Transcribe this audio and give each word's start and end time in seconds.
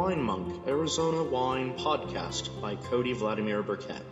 Wine 0.00 0.22
Monk 0.22 0.66
Arizona 0.66 1.22
Wine 1.22 1.74
Podcast 1.74 2.58
by 2.62 2.74
Cody 2.74 3.12
Vladimir 3.12 3.62
Burkett. 3.62 4.02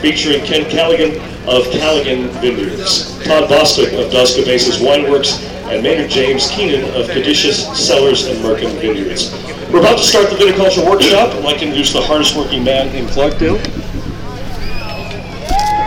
featuring 0.00 0.42
Kent 0.46 0.70
Callaghan 0.70 1.10
of 1.46 1.70
Callaghan 1.72 2.28
Vineyards, 2.40 3.22
Todd 3.24 3.50
Bostock 3.50 3.92
of 3.92 4.10
Dos 4.10 4.36
Cabezas 4.36 4.78
Wineworks, 4.78 5.42
and 5.70 5.82
Maynard 5.82 6.10
James 6.10 6.50
Keenan 6.50 6.84
of 6.98 7.06
Caduceus 7.08 7.66
Cellars 7.78 8.26
and 8.26 8.38
Merkin 8.38 8.70
Vineyards. 8.80 9.30
We're 9.70 9.80
about 9.80 9.98
to 9.98 10.04
start 10.04 10.30
the 10.30 10.36
viticulture 10.36 10.88
workshop. 10.88 11.34
I'd 11.34 11.44
like 11.44 11.58
to 11.58 11.64
introduce 11.64 11.92
the 11.92 12.00
hardest 12.00 12.34
working 12.34 12.64
man 12.64 12.88
in 12.94 13.04
Clarkdale. 13.06 13.83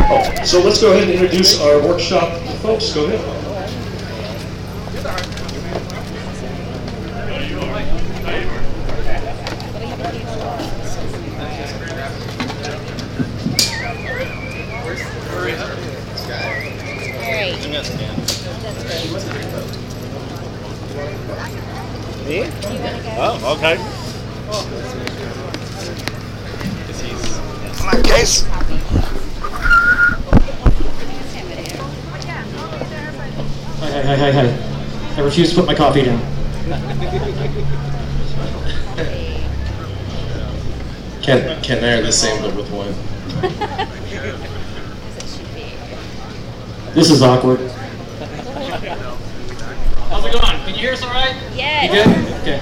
Oh, 0.09 0.43
so 0.45 0.61
let's 0.61 0.79
go 0.79 0.93
ahead 0.93 1.03
and 1.03 1.11
introduce 1.11 1.59
our 1.59 1.81
workshop 1.85 2.31
folks. 2.61 2.93
Go 2.93 3.07
ahead. 3.07 3.19
Me? 22.25 22.43
Oh, 23.19 23.55
okay. 23.57 23.75
Come 27.77 27.89
on, 27.89 28.03
Case. 28.03 28.56
Hi, 34.07 34.15
hi, 34.15 34.31
hi, 34.31 34.33
hi, 34.47 34.47
hi. 34.47 35.17
I 35.17 35.21
refuse 35.25 35.49
to 35.49 35.55
put 35.57 35.65
my 35.65 35.75
coffee 35.75 36.03
down. 36.03 36.21
Ken, 41.21 41.61
Ken 41.61 41.77
and 41.79 41.85
I 41.85 41.97
are 41.97 42.01
the 42.03 42.13
same, 42.13 42.41
but 42.41 42.55
with 42.55 42.71
one. 42.71 42.93
This 46.93 47.11
is 47.11 47.21
awkward. 47.21 47.59
How's 50.09 50.25
it 50.25 50.31
going? 50.31 50.41
Can 50.41 50.69
you 50.69 50.75
hear 50.75 50.93
us 50.93 51.03
all 51.03 51.09
right? 51.09 51.35
Yes. 51.53 51.93
You 51.93 52.03
good? 52.05 52.33
Okay. 52.43 52.61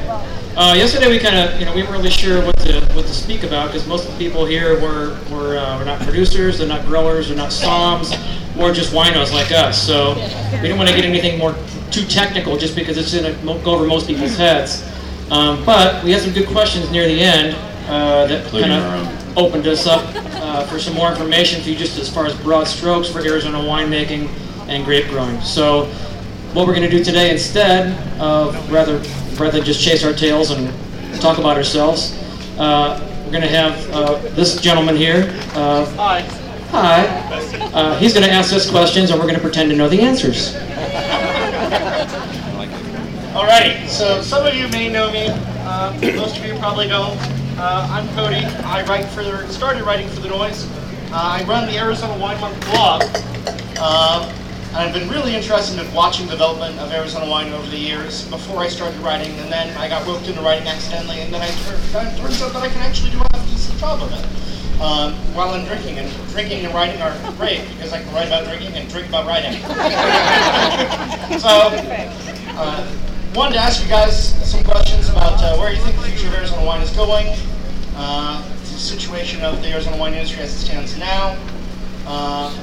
Uh, 0.58 0.74
yesterday 0.74 1.10
we 1.10 1.20
kind 1.20 1.36
of, 1.36 1.60
you 1.60 1.66
know, 1.66 1.76
we 1.76 1.84
weren't 1.84 1.98
really 1.98 2.10
sure 2.10 2.42
what 2.46 2.58
to 2.60 2.80
what 2.94 3.06
to 3.06 3.14
speak 3.14 3.44
about 3.44 3.68
because 3.68 3.86
most 3.88 4.08
of 4.08 4.12
the 4.14 4.18
people 4.18 4.46
here 4.46 4.80
were 4.80 5.20
were, 5.30 5.58
uh, 5.58 5.78
were 5.78 5.84
not 5.84 6.00
producers, 6.00 6.58
they're 6.58 6.68
not 6.68 6.86
growers, 6.86 7.28
they're 7.28 7.36
not 7.36 7.50
somms, 7.50 8.16
or 8.58 8.72
just 8.72 8.94
winos 8.94 9.34
like 9.34 9.52
us. 9.52 9.86
So 9.86 10.14
we 10.14 10.62
didn't 10.62 10.78
want 10.78 10.90
to 10.90 10.96
get 10.96 11.04
anything 11.04 11.38
more 11.38 11.54
too 11.92 12.06
technical 12.06 12.56
just 12.58 12.74
because 12.74 12.98
it's 12.98 13.14
going 13.14 13.36
to 13.36 13.66
go 13.66 13.76
over 13.76 13.86
most 13.86 14.08
people's 14.08 14.38
heads. 14.38 14.90
Um, 15.30 15.66
but 15.66 16.02
we 16.06 16.12
had 16.12 16.22
some 16.22 16.32
good 16.32 16.48
questions 16.48 16.90
near 16.90 17.06
the 17.06 17.20
end 17.20 17.54
uh, 17.90 18.26
that 18.28 18.50
kind 18.50 18.72
of 18.72 19.38
opened 19.38 19.68
us 19.68 19.88
up 19.88 20.06
uh, 20.16 20.66
for 20.68 20.80
some 20.80 20.94
more 20.94 21.12
information 21.12 21.62
for 21.62 21.70
you 21.70 21.76
just 21.76 22.00
as 22.00 22.10
far 22.10 22.28
as 22.28 22.34
broad 22.44 22.66
strokes 22.66 23.10
for 23.10 23.20
Arizona 23.20 23.58
winemaking 23.58 24.30
and 24.70 24.86
grape 24.86 25.10
growing. 25.10 25.42
So 25.42 25.88
what 26.54 26.66
we're 26.66 26.76
going 26.76 26.90
to 26.90 26.98
do 26.98 27.04
today 27.04 27.32
instead 27.32 27.92
of 28.22 28.72
rather 28.72 29.04
rather 29.40 29.62
just 29.62 29.82
chase 29.82 30.04
our 30.04 30.14
tails 30.14 30.52
and 30.52 30.72
talk 31.22 31.38
about 31.38 31.58
ourselves, 31.58 32.18
uh, 32.58 33.00
we're 33.26 33.32
going 33.32 33.44
to 33.44 33.50
have 33.50 33.92
uh, 33.92 34.18
this 34.36 34.60
gentleman 34.62 34.96
here. 34.96 35.34
Uh, 35.54 35.86
hi. 35.96 36.22
Hi. 36.72 37.06
Uh, 37.74 37.98
he's 37.98 38.14
going 38.14 38.26
to 38.26 38.32
ask 38.32 38.54
us 38.54 38.70
questions, 38.70 39.12
and 39.12 39.20
we're 39.20 39.26
going 39.26 39.36
to 39.36 39.42
pretend 39.42 39.70
to 39.70 39.76
know 39.76 39.90
the 39.90 40.02
answers. 40.02 40.54
Alrighty, 43.34 43.88
so 43.88 44.22
some 44.22 44.46
of 44.46 44.54
you 44.54 44.68
may 44.70 44.90
know 44.90 45.12
me. 45.12 45.28
Uh, 45.30 45.94
most 46.16 46.38
of 46.38 46.46
you 46.46 46.58
probably 46.60 46.88
don't. 46.88 47.18
Uh, 47.58 47.88
I'm 47.90 48.08
Cody. 48.16 48.46
I 48.66 48.86
write 48.86 49.06
for 49.06 49.24
the, 49.24 49.48
started 49.50 49.84
writing 49.84 50.08
for 50.10 50.22
the 50.22 50.30
Noise. 50.30 50.66
Uh, 51.12 51.40
I 51.40 51.44
run 51.46 51.68
the 51.68 51.78
Arizona 51.78 52.18
Wine 52.18 52.40
Monk 52.40 52.60
blog. 52.66 53.02
And 54.76 54.84
I've 54.84 54.94
been 54.94 55.08
really 55.08 55.34
interested 55.34 55.80
in 55.80 55.94
watching 55.94 56.28
development 56.28 56.78
of 56.80 56.92
Arizona 56.92 57.32
wine 57.32 57.50
over 57.54 57.66
the 57.70 57.78
years 57.78 58.28
before 58.28 58.60
I 58.60 58.68
started 58.68 59.00
writing, 59.00 59.32
and 59.40 59.50
then 59.50 59.72
I 59.78 59.88
got 59.88 60.06
roped 60.06 60.28
into 60.28 60.42
writing 60.42 60.68
accidentally, 60.68 61.22
and 61.22 61.34
then 61.34 61.42
I 61.42 61.48
it 61.48 62.18
turns 62.20 62.42
out 62.42 62.52
that 62.52 62.62
I 62.62 62.68
can 62.68 62.82
actually 62.82 63.12
do 63.12 63.22
a 63.22 63.30
decent 63.48 63.80
job 63.80 64.02
of 64.02 64.12
it 64.12 64.82
um, 64.82 65.14
while 65.34 65.52
I'm 65.52 65.64
drinking. 65.66 66.00
And 66.00 66.12
drinking 66.32 66.66
and 66.66 66.74
writing 66.74 67.02
are 67.02 67.16
great 67.38 67.66
because 67.70 67.94
I 67.94 68.04
can 68.04 68.14
write 68.14 68.28
about 68.28 68.44
drinking 68.44 68.74
and 68.76 68.90
drink 68.90 69.08
about 69.08 69.26
writing. 69.26 69.54
so, 71.40 71.72
uh, 72.60 72.96
wanted 73.34 73.54
to 73.54 73.60
ask 73.62 73.82
you 73.82 73.88
guys 73.88 74.36
some 74.46 74.62
questions 74.66 75.08
about 75.08 75.42
uh, 75.42 75.56
where 75.56 75.72
you 75.72 75.82
think 75.84 75.96
the 75.96 76.02
future 76.02 76.28
of 76.28 76.34
Arizona 76.34 76.66
wine 76.66 76.82
is 76.82 76.92
going, 76.92 77.28
uh, 77.96 78.44
the 78.60 78.66
situation 78.66 79.42
of 79.42 79.62
the 79.62 79.70
Arizona 79.70 79.96
wine 79.96 80.14
industry 80.16 80.42
as 80.42 80.54
it 80.54 80.66
stands 80.66 80.98
now, 80.98 81.38
uh, 82.08 82.54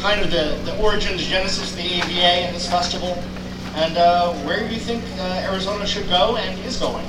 kind 0.00 0.20
of 0.20 0.30
the, 0.30 0.58
the 0.64 0.76
origin, 0.82 1.16
the 1.16 1.22
genesis 1.22 1.70
of 1.70 1.76
the 1.76 1.84
AVA 1.84 2.46
and 2.46 2.56
this 2.56 2.68
festival, 2.68 3.22
and 3.76 3.96
uh, 3.96 4.32
where 4.44 4.66
do 4.66 4.72
you 4.74 4.80
think 4.80 5.02
uh, 5.18 5.46
Arizona 5.50 5.86
should 5.86 6.08
go 6.08 6.36
and 6.36 6.58
is 6.64 6.76
going. 6.76 7.06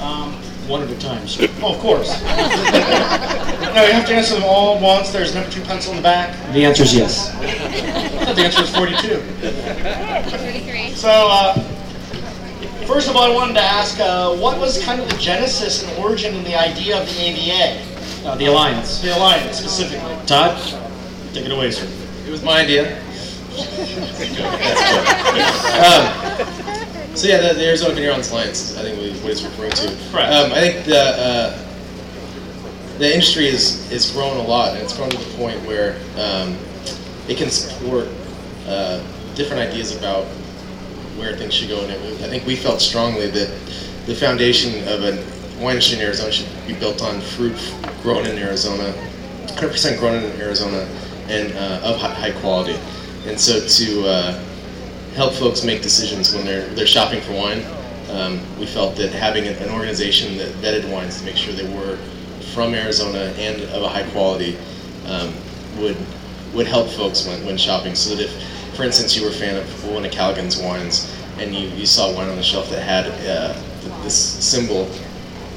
Um, 0.00 0.32
One 0.68 0.82
at 0.82 0.90
a 0.90 0.98
time. 0.98 1.26
sir. 1.28 1.46
oh, 1.62 1.74
of 1.74 1.80
course. 1.80 2.10
no, 2.22 3.84
you 3.86 3.92
have 3.92 4.06
to 4.06 4.14
answer 4.14 4.34
them 4.34 4.44
all 4.44 4.76
at 4.76 4.82
once. 4.82 5.10
There's 5.10 5.32
number 5.34 5.48
two 5.50 5.62
pencil 5.62 5.92
in 5.92 5.96
the 5.98 6.02
back. 6.02 6.34
The 6.52 6.64
answer 6.64 6.82
is 6.82 6.92
yes. 6.94 7.30
The 8.34 8.42
answer 8.42 8.62
is 8.62 8.74
42. 8.74 9.20
43. 10.30 10.90
So, 10.94 11.08
uh, 11.08 11.54
first 12.86 13.08
of 13.08 13.16
all, 13.16 13.22
I 13.22 13.34
wanted 13.34 13.54
to 13.54 13.60
ask, 13.62 13.98
uh, 14.00 14.34
what 14.36 14.58
was 14.58 14.82
kind 14.84 15.00
of 15.00 15.08
the 15.08 15.16
genesis 15.18 15.82
and 15.84 15.96
origin 16.04 16.34
and 16.34 16.44
the 16.44 16.56
idea 16.56 17.00
of 17.00 17.06
the 17.08 17.20
AVA, 17.20 17.82
Uh, 18.28 18.34
the 18.36 18.46
Alliance. 18.46 19.00
the 19.00 19.16
alliance 19.16 19.56
specifically? 19.58 20.14
Todd, 20.26 20.58
take 21.36 21.46
it 21.46 21.52
away, 21.52 21.70
sir. 21.70 21.86
It 22.26 22.30
was 22.30 22.42
my 22.42 22.62
idea. 22.62 22.96
um, 25.76 26.02
so 27.14 27.28
yeah, 27.28 27.40
the, 27.40 27.54
the 27.54 27.66
Arizona 27.66 27.94
Vigneron's 27.94 28.30
Alliance, 28.30 28.76
I 28.76 28.82
think 28.82 28.98
is 28.98 29.20
what 29.22 29.32
it's 29.32 29.42
referring 29.42 29.72
to. 29.72 29.86
Correct. 30.10 30.32
Um, 30.32 30.52
I 30.52 30.60
think 30.60 30.86
the 30.86 30.98
uh, 30.98 31.58
the 32.98 33.12
industry 33.12 33.48
is 33.48 33.90
is 33.92 34.10
grown 34.12 34.38
a 34.38 34.42
lot, 34.42 34.72
and 34.72 34.82
it's 34.82 34.96
grown 34.96 35.10
to 35.10 35.16
the 35.16 35.36
point 35.36 35.60
where 35.66 35.96
um, 36.16 36.56
it 37.28 37.36
can 37.36 37.50
support 37.50 38.08
uh, 38.66 39.02
different 39.34 39.60
ideas 39.60 39.94
about 39.96 40.24
where 41.18 41.36
things 41.36 41.52
should 41.54 41.68
go. 41.68 41.80
And 41.82 41.92
it, 41.92 42.22
I 42.22 42.28
think 42.28 42.46
we 42.46 42.56
felt 42.56 42.80
strongly 42.80 43.28
that 43.28 43.48
the 44.06 44.14
foundation 44.14 44.86
of 44.88 45.04
a 45.04 45.16
wine 45.62 45.76
industry 45.76 45.98
in 45.98 46.04
Arizona 46.04 46.32
should 46.32 46.48
be 46.66 46.74
built 46.74 47.02
on 47.02 47.20
fruit 47.20 47.56
grown 48.02 48.26
in 48.26 48.38
Arizona, 48.38 48.92
100% 49.46 49.98
grown 49.98 50.22
in 50.22 50.40
Arizona, 50.40 50.86
and 51.28 51.52
uh, 51.54 51.80
of 51.84 51.96
high, 51.96 52.32
quality. 52.40 52.78
And 53.26 53.38
so 53.38 53.66
to 53.66 54.06
uh, 54.06 54.44
help 55.14 55.34
folks 55.34 55.64
make 55.64 55.82
decisions 55.82 56.34
when 56.34 56.44
they're 56.44 56.68
they're 56.74 56.86
shopping 56.86 57.20
for 57.20 57.32
wine, 57.32 57.64
um, 58.10 58.40
we 58.58 58.66
felt 58.66 58.96
that 58.96 59.12
having 59.12 59.46
an, 59.46 59.54
an 59.56 59.70
organization 59.70 60.36
that 60.38 60.48
vetted 60.56 60.90
wines 60.90 61.18
to 61.18 61.24
make 61.24 61.36
sure 61.36 61.52
they 61.54 61.68
were 61.74 61.96
from 62.54 62.74
Arizona 62.74 63.34
and 63.36 63.62
of 63.74 63.82
a 63.82 63.88
high 63.88 64.08
quality 64.10 64.56
um, 65.06 65.32
would 65.78 65.96
would 66.54 66.66
help 66.66 66.88
folks 66.88 67.26
when, 67.26 67.44
when 67.44 67.56
shopping. 67.56 67.94
So 67.94 68.14
that 68.14 68.24
if, 68.24 68.74
for 68.74 68.84
instance, 68.84 69.16
you 69.16 69.22
were 69.22 69.30
a 69.30 69.32
fan 69.32 69.56
of 69.56 69.90
one 69.90 70.04
of 70.04 70.12
Callaghan's 70.12 70.60
wines 70.60 71.12
and 71.38 71.54
you, 71.54 71.68
you 71.68 71.86
saw 71.86 72.14
wine 72.14 72.28
on 72.28 72.36
the 72.36 72.42
shelf 72.42 72.70
that 72.70 72.82
had 72.82 73.06
uh, 73.28 73.52
this 74.02 74.16
symbol 74.16 74.90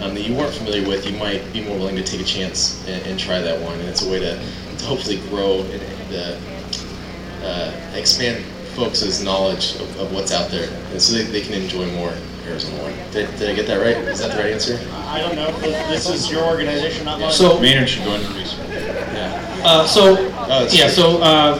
um, 0.01 0.13
that 0.13 0.21
you 0.21 0.35
weren't 0.35 0.53
familiar 0.53 0.87
with, 0.87 1.09
you 1.09 1.17
might 1.17 1.41
be 1.53 1.63
more 1.63 1.77
willing 1.77 1.95
to 1.95 2.03
take 2.03 2.21
a 2.21 2.25
chance 2.25 2.85
and, 2.87 3.05
and 3.05 3.19
try 3.19 3.39
that 3.39 3.59
wine. 3.61 3.79
And 3.79 3.89
it's 3.89 4.01
a 4.01 4.09
way 4.09 4.19
to 4.19 4.41
hopefully 4.83 5.17
grow 5.29 5.61
and, 5.61 5.81
and 5.81 6.13
uh, 6.15 7.45
uh, 7.45 7.91
expand 7.95 8.43
folks' 8.75 9.21
knowledge 9.23 9.75
of, 9.75 9.99
of 9.99 10.13
what's 10.13 10.31
out 10.31 10.49
there, 10.51 10.69
and 10.91 11.01
so 11.01 11.15
they, 11.15 11.23
they 11.23 11.41
can 11.41 11.53
enjoy 11.53 11.85
more 11.91 12.13
Arizona 12.47 12.81
wine. 12.83 12.95
Did, 13.11 13.29
did 13.37 13.49
I 13.49 13.55
get 13.55 13.67
that 13.67 13.77
right? 13.81 13.97
Is 14.07 14.19
that 14.19 14.31
the 14.31 14.37
right 14.41 14.53
answer? 14.53 14.79
I 15.07 15.19
don't 15.19 15.35
know. 15.35 15.51
This 15.89 16.09
is 16.09 16.31
your 16.31 16.43
organization, 16.45 17.05
not 17.05 17.19
mine. 17.19 17.31
So, 17.31 17.59
Maynard 17.59 17.89
should 17.89 18.05
go 18.05 18.13
into 18.13 18.27
research. 18.33 18.69
Yeah. 18.69 19.61
uh, 19.63 19.85
so 19.85 20.15
Oh, 20.51 20.67
yeah, 20.71 20.85
true. 20.85 20.89
so 20.89 21.21
uh, 21.21 21.59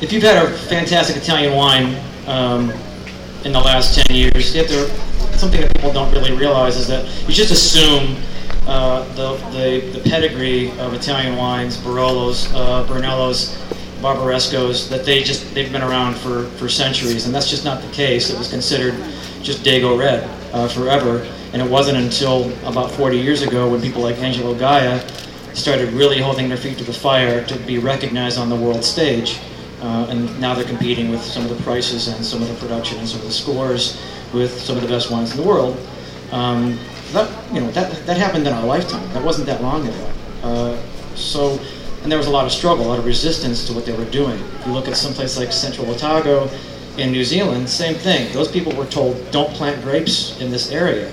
if 0.00 0.12
you've 0.12 0.22
had 0.22 0.44
a 0.44 0.50
fantastic 0.50 1.16
Italian 1.16 1.54
wine 1.54 1.96
um, 2.26 2.70
in 3.44 3.52
the 3.52 3.60
last 3.60 3.98
10 4.06 4.14
years, 4.16 4.54
you 4.54 4.60
have 4.60 4.68
to, 4.70 4.88
something 5.38 5.60
that 5.60 5.74
people 5.74 5.92
don't 5.92 6.12
really 6.12 6.32
realize 6.36 6.76
is 6.76 6.86
that 6.88 7.06
you 7.26 7.32
just 7.34 7.50
assume 7.52 8.16
uh, 8.66 9.04
the, 9.14 9.36
the, 9.50 9.98
the 9.98 10.10
pedigree 10.10 10.70
of 10.78 10.92
Italian 10.92 11.36
wines, 11.36 11.76
Barolos, 11.76 12.52
uh, 12.54 12.84
Brunellos, 12.86 13.56
Barbarescos, 14.00 14.88
that 14.90 15.04
they 15.04 15.22
just, 15.22 15.54
they've 15.54 15.70
been 15.70 15.82
around 15.82 16.16
for, 16.16 16.46
for 16.58 16.68
centuries, 16.68 17.26
and 17.26 17.34
that's 17.34 17.48
just 17.48 17.64
not 17.64 17.80
the 17.80 17.90
case. 17.92 18.30
It 18.30 18.38
was 18.38 18.50
considered 18.50 18.94
just 19.42 19.62
Dago 19.62 19.98
Red 19.98 20.28
uh, 20.52 20.68
forever, 20.68 21.20
and 21.52 21.62
it 21.62 21.70
wasn't 21.70 21.98
until 21.98 22.52
about 22.66 22.90
40 22.90 23.18
years 23.18 23.42
ago 23.42 23.70
when 23.70 23.80
people 23.80 24.02
like 24.02 24.18
Angelo 24.18 24.54
Gaja 24.54 25.00
started 25.56 25.92
really 25.94 26.20
holding 26.20 26.48
their 26.48 26.58
feet 26.58 26.76
to 26.78 26.84
the 26.84 26.92
fire 26.92 27.44
to 27.46 27.56
be 27.60 27.78
recognized 27.78 28.38
on 28.38 28.48
the 28.48 28.56
world 28.56 28.84
stage. 28.84 29.38
Uh, 29.80 30.06
and 30.10 30.40
now 30.40 30.54
they're 30.54 30.64
competing 30.64 31.10
with 31.10 31.22
some 31.22 31.44
of 31.44 31.56
the 31.56 31.62
prices 31.62 32.08
and 32.08 32.24
some 32.24 32.42
of 32.42 32.48
the 32.48 32.54
production 32.54 32.98
and 32.98 33.08
some 33.08 33.20
of 33.20 33.26
the 33.26 33.32
scores 33.32 34.02
with 34.32 34.58
some 34.60 34.76
of 34.76 34.82
the 34.82 34.88
best 34.88 35.10
wines 35.10 35.30
in 35.30 35.36
the 35.36 35.46
world. 35.46 35.76
Um, 36.32 36.78
that 37.12 37.54
you 37.54 37.60
know 37.60 37.70
that 37.72 38.06
that 38.06 38.16
happened 38.16 38.46
in 38.46 38.52
our 38.52 38.64
lifetime. 38.64 39.08
That 39.12 39.24
wasn't 39.24 39.46
that 39.46 39.62
long 39.62 39.86
ago. 39.86 40.10
Uh, 40.42 40.82
so, 41.14 41.58
and 42.02 42.10
there 42.10 42.18
was 42.18 42.26
a 42.26 42.30
lot 42.30 42.44
of 42.44 42.52
struggle, 42.52 42.86
a 42.86 42.88
lot 42.88 42.98
of 42.98 43.06
resistance 43.06 43.66
to 43.66 43.72
what 43.72 43.86
they 43.86 43.96
were 43.96 44.10
doing. 44.10 44.38
If 44.60 44.66
you 44.66 44.72
look 44.72 44.88
at 44.88 44.96
someplace 44.96 45.38
like 45.38 45.52
Central 45.52 45.90
Otago 45.90 46.50
in 46.98 47.10
New 47.10 47.24
Zealand, 47.24 47.68
same 47.68 47.94
thing. 47.94 48.32
Those 48.32 48.50
people 48.50 48.74
were 48.74 48.86
told, 48.86 49.30
"Don't 49.30 49.52
plant 49.54 49.82
grapes 49.82 50.38
in 50.40 50.50
this 50.50 50.70
area. 50.70 51.10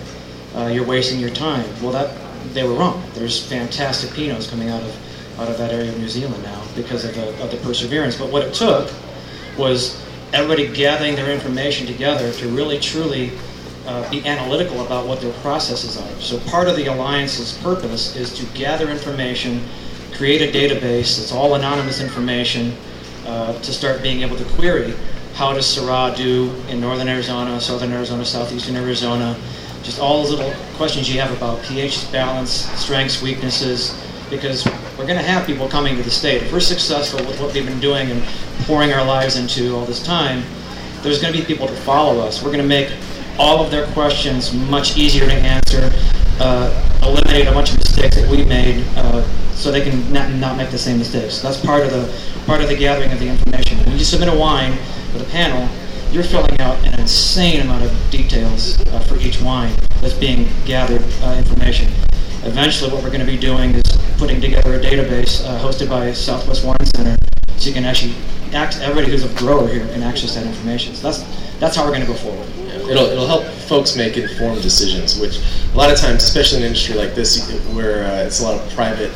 Uh, 0.56 0.68
you're 0.68 0.86
wasting 0.86 1.20
your 1.20 1.32
time." 1.32 1.66
Well, 1.82 1.92
that 1.94 2.12
they 2.54 2.64
were 2.64 2.74
wrong. 2.74 3.04
There's 3.14 3.44
fantastic 3.46 4.12
pinots 4.12 4.50
coming 4.50 4.70
out 4.70 4.84
of 4.84 4.96
out 5.40 5.50
of 5.50 5.58
that 5.58 5.72
area 5.72 5.92
of 5.92 5.98
New 5.98 6.10
Zealand 6.10 6.44
now 6.44 6.62
because 6.76 7.06
of 7.06 7.16
the, 7.16 7.44
of 7.44 7.50
the 7.50 7.58
perseverance. 7.58 8.16
But 8.16 8.30
what 8.30 8.44
it 8.44 8.54
took 8.54 8.92
was 9.58 10.00
everybody 10.32 10.68
gathering 10.68 11.16
their 11.16 11.32
information 11.32 11.88
together 11.88 12.32
to 12.34 12.48
really 12.50 12.80
truly 12.80 13.32
uh, 13.86 14.10
be 14.10 14.26
analytical 14.26 14.86
about 14.86 15.08
what 15.08 15.22
their 15.22 15.34
processes 15.42 15.98
are. 15.98 16.22
So 16.22 16.40
part 16.50 16.68
of 16.68 16.76
the 16.76 16.88
Alliance's 16.88 17.58
purpose 17.60 18.16
is 18.16 18.34
to 18.38 18.46
gather 18.58 18.90
information, 18.90 19.62
create 20.14 20.42
a 20.42 20.52
database 20.52 21.18
that's 21.18 21.32
all 21.32 21.56
anonymous 21.56 22.02
information, 22.02 22.74
uh, 23.26 23.54
to 23.60 23.74
start 23.74 24.02
being 24.02 24.22
able 24.22 24.36
to 24.38 24.46
query 24.56 24.94
how 25.34 25.52
does 25.52 25.66
Syrah 25.66 26.16
do 26.16 26.52
in 26.70 26.80
northern 26.80 27.08
Arizona, 27.08 27.60
southern 27.60 27.92
Arizona, 27.92 28.24
southeastern 28.24 28.76
Arizona, 28.76 29.36
just 29.82 30.00
all 30.00 30.22
those 30.22 30.32
little 30.32 30.54
questions 30.76 31.12
you 31.12 31.20
have 31.20 31.36
about 31.36 31.62
pH 31.64 32.12
balance, 32.12 32.52
strengths, 32.80 33.22
weaknesses, 33.22 34.00
because 34.30 34.66
we're 34.98 35.08
going 35.08 35.18
to 35.18 35.26
have 35.26 35.46
people 35.46 35.68
coming 35.68 35.98
to 35.98 36.04
the 36.04 36.12
state. 36.12 36.44
If 36.44 36.54
we're 36.54 36.60
successful 36.60 37.26
with 37.26 37.42
what 37.42 37.54
we've 37.54 37.66
been 37.66 37.80
doing 37.80 38.12
and 38.12 38.24
pouring 38.66 38.94
our 38.94 39.04
lives 39.04 39.36
into 39.36 39.76
all 39.76 39.86
this 39.86 40.04
time, 40.04 40.44
there's 41.02 41.20
going 41.20 41.34
to 41.34 41.40
be 41.40 41.46
people 41.46 41.68
to 41.68 41.76
follow 41.78 42.20
us. 42.20 42.44
We're 42.44 42.52
going 42.52 42.62
to 42.62 42.68
make 42.68 42.90
all 43.40 43.64
of 43.64 43.72
their 43.72 43.88
questions 43.88 44.54
much 44.54 44.98
easier 44.98 45.26
to 45.26 45.34
answer, 45.34 45.92
uh, 46.40 46.70
eliminate 47.04 47.48
a 47.48 47.52
bunch 47.52 47.72
of 47.72 47.78
mistakes 47.78 48.16
that 48.16 48.30
we 48.30 48.44
made, 48.46 48.86
uh, 48.98 49.24
so 49.54 49.72
they 49.72 49.82
can 49.82 50.12
not, 50.12 50.32
not 50.32 50.58
make 50.58 50.70
the 50.72 50.78
same 50.78 50.98
mistakes. 50.98 51.42
That's 51.42 51.60
part 51.60 51.84
of 51.84 51.92
the 51.92 52.34
part 52.46 52.62
of 52.62 52.68
the 52.68 52.76
gathering 52.76 53.12
of 53.12 53.20
the 53.20 53.28
information. 53.28 53.78
When 53.86 53.98
you 53.98 54.04
submit 54.04 54.28
a 54.28 54.38
wine 54.38 54.72
with 55.14 55.22
a 55.22 55.32
panel, 55.32 55.70
you're 56.12 56.24
filling 56.24 56.60
out 56.60 56.78
an 56.86 57.00
insane 57.00 57.62
amount 57.62 57.84
of 57.84 57.92
details 58.12 58.80
uh, 58.88 59.00
for 59.00 59.18
each 59.18 59.42
wine 59.42 59.74
that's 60.02 60.14
being 60.14 60.48
gathered 60.66 61.02
uh, 61.22 61.36
information. 61.38 61.88
Eventually, 62.44 62.92
what 62.92 63.02
we're 63.02 63.10
going 63.10 63.26
to 63.26 63.32
be 63.32 63.38
doing 63.38 63.72
is 63.72 63.84
putting 64.18 64.42
together 64.42 64.76
a 64.76 64.80
database 64.80 65.44
uh, 65.46 65.60
hosted 65.60 65.90
by 65.90 66.12
Southwest 66.12 66.66
Wine 66.66 66.86
Center, 66.96 67.16
so 67.58 67.70
you 67.70 67.74
can 67.74 67.86
actually 67.86 68.14
act, 68.54 68.78
everybody 68.82 69.10
who's 69.10 69.24
a 69.24 69.34
grower 69.40 69.68
here 69.68 69.88
can 69.88 70.04
access 70.04 70.36
that 70.36 70.46
information. 70.46 70.94
So 70.94 71.10
that's 71.10 71.24
that's 71.60 71.76
how 71.76 71.86
we're 71.86 71.96
going 71.96 72.02
to 72.02 72.08
go 72.08 72.16
forward. 72.16 72.63
It'll, 72.90 73.06
it'll 73.06 73.28
help 73.28 73.46
folks 73.46 73.96
make 73.96 74.18
informed 74.18 74.62
decisions, 74.62 75.20
which 75.20 75.40
a 75.74 75.78
lot 75.78 75.92
of 75.92 75.98
times, 75.98 76.24
especially 76.24 76.58
in 76.58 76.64
an 76.64 76.68
industry 76.68 76.96
like 76.96 77.16
this, 77.16 77.50
where 77.74 78.06
uh, 78.06 78.26
it's 78.26 78.42
a 78.42 78.44
lot 78.44 78.60
of 78.60 78.74
private 78.74 79.12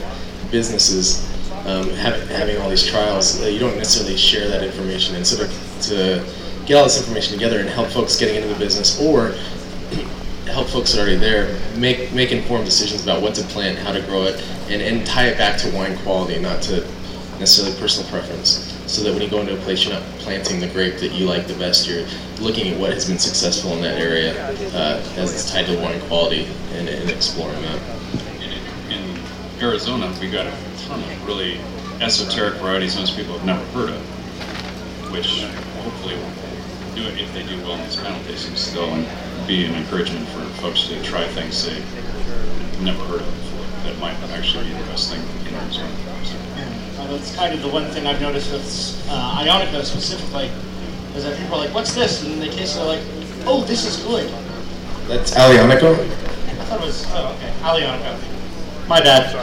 businesses 0.52 1.28
um, 1.68 1.90
having, 1.90 2.28
having 2.30 2.58
all 2.58 2.70
these 2.70 2.86
trials, 2.86 3.42
uh, 3.42 3.48
you 3.48 3.60
don't 3.60 3.78
necessarily 3.78 4.18
share 4.18 4.48
that 4.48 4.64
information. 4.64 5.16
And 5.16 5.28
so 5.28 5.46
to, 5.46 5.90
to 5.90 6.34
get 6.66 6.76
all 6.76 6.86
this 6.86 6.98
information 6.98 7.34
together 7.34 7.60
and 7.60 7.70
help 7.70 7.90
folks 7.90 8.18
getting 8.18 8.36
into 8.36 8.48
the 8.48 8.60
business 8.60 9.02
or 9.02 9.32
help 10.46 10.68
folks 10.68 10.94
that 10.94 11.00
are 11.00 11.02
already 11.02 11.18
there 11.18 11.60
make 11.76 12.14
make 12.14 12.32
informed 12.32 12.66
decisions 12.66 13.04
about 13.04 13.22
what 13.22 13.36
to 13.36 13.44
plant, 13.44 13.78
how 13.80 13.92
to 13.92 14.02
grow 14.04 14.24
it, 14.24 14.42
and, 14.70 14.82
and 14.82 15.06
tie 15.06 15.28
it 15.28 15.38
back 15.38 15.60
to 15.60 15.70
wine 15.76 15.98
quality, 16.00 16.40
not 16.40 16.62
to 16.62 16.88
necessarily 17.40 17.80
personal 17.80 18.10
preference. 18.10 18.74
So 18.88 19.04
that 19.04 19.14
when 19.14 19.22
you 19.22 19.30
go 19.30 19.42
into 19.42 19.54
a 19.54 19.62
place, 19.62 19.84
you're 19.84 19.94
not 19.94 20.04
planting 20.20 20.60
the 20.60 20.68
grape 20.68 20.98
that 20.98 21.12
you 21.12 21.26
like 21.26 21.48
the 21.48 21.56
best. 21.56 21.88
You're 21.88 22.08
looking 22.40 22.74
at 22.74 22.80
what 22.80 22.94
has 22.94 23.08
been 23.08 23.20
successful 23.20 23.74
in 23.74 23.82
that 23.82 24.00
area 24.00 24.34
uh, 24.74 25.04
as 25.18 25.34
it's 25.34 25.52
tied 25.52 25.66
to 25.68 25.78
wine 25.80 26.00
quality 26.02 26.46
and, 26.74 26.88
and 26.88 27.10
exploring 27.10 27.62
that. 27.62 27.82
In, 28.90 29.18
Arizona, 29.60 30.16
we 30.22 30.30
got 30.30 30.46
a 30.46 30.54
ton 30.86 31.02
of 31.02 31.26
really 31.26 31.60
esoteric 32.00 32.54
varieties 32.62 32.96
most 32.96 33.18
people 33.18 33.34
have 33.34 33.46
never 33.46 33.66
heard 33.74 33.90
of, 33.90 35.12
which 35.12 35.44
hopefully 35.82 36.14
will 36.16 36.48
do 36.96 37.08
it 37.08 37.20
if 37.20 37.34
they 37.34 37.44
do 37.44 37.58
well 37.64 37.74
in 37.74 37.82
these 37.82 37.96
panel 37.96 38.20
tastings 38.22 38.58
still 38.58 38.86
and 38.94 39.48
be 39.48 39.66
an 39.66 39.74
encouragement 39.74 40.28
for 40.30 40.42
folks 40.62 40.88
to 40.88 41.02
try 41.02 41.28
things 41.30 41.66
they've 41.66 42.82
never 42.82 43.04
heard 43.06 43.22
of 43.22 43.28
before 43.28 43.66
that 43.84 43.98
might 44.00 44.16
actually 44.30 44.66
be 44.66 44.74
the 44.74 44.86
best 44.86 45.12
thing 45.12 45.22
in 45.48 45.56
Arizona. 45.56 45.90
So. 46.24 46.47
That's 47.08 47.36
kind 47.36 47.54
of 47.54 47.62
the 47.62 47.70
one 47.70 47.86
thing 47.86 48.06
I've 48.06 48.20
noticed 48.22 48.52
with 48.52 49.08
uh, 49.10 49.42
Ionica 49.42 49.84
specifically, 49.86 50.52
is 51.16 51.24
that 51.24 51.38
people 51.40 51.56
are 51.56 51.66
like, 51.66 51.74
what's 51.74 51.96
this? 51.96 52.22
And 52.24 52.34
then 52.34 52.40
they 52.42 52.50
taste 52.50 52.78
it 52.78 52.84
like, 52.84 53.02
oh, 53.46 53.64
this 53.64 53.86
is 53.86 54.04
good. 54.04 54.30
That's 55.08 55.34
Aglianico? 55.34 55.94
I 55.94 56.64
thought 56.66 56.82
it 56.82 56.86
was, 56.86 57.06
oh, 57.12 57.34
okay, 57.38 57.54
Aglianico. 57.62 58.88
My 58.90 59.00
bad. 59.00 59.34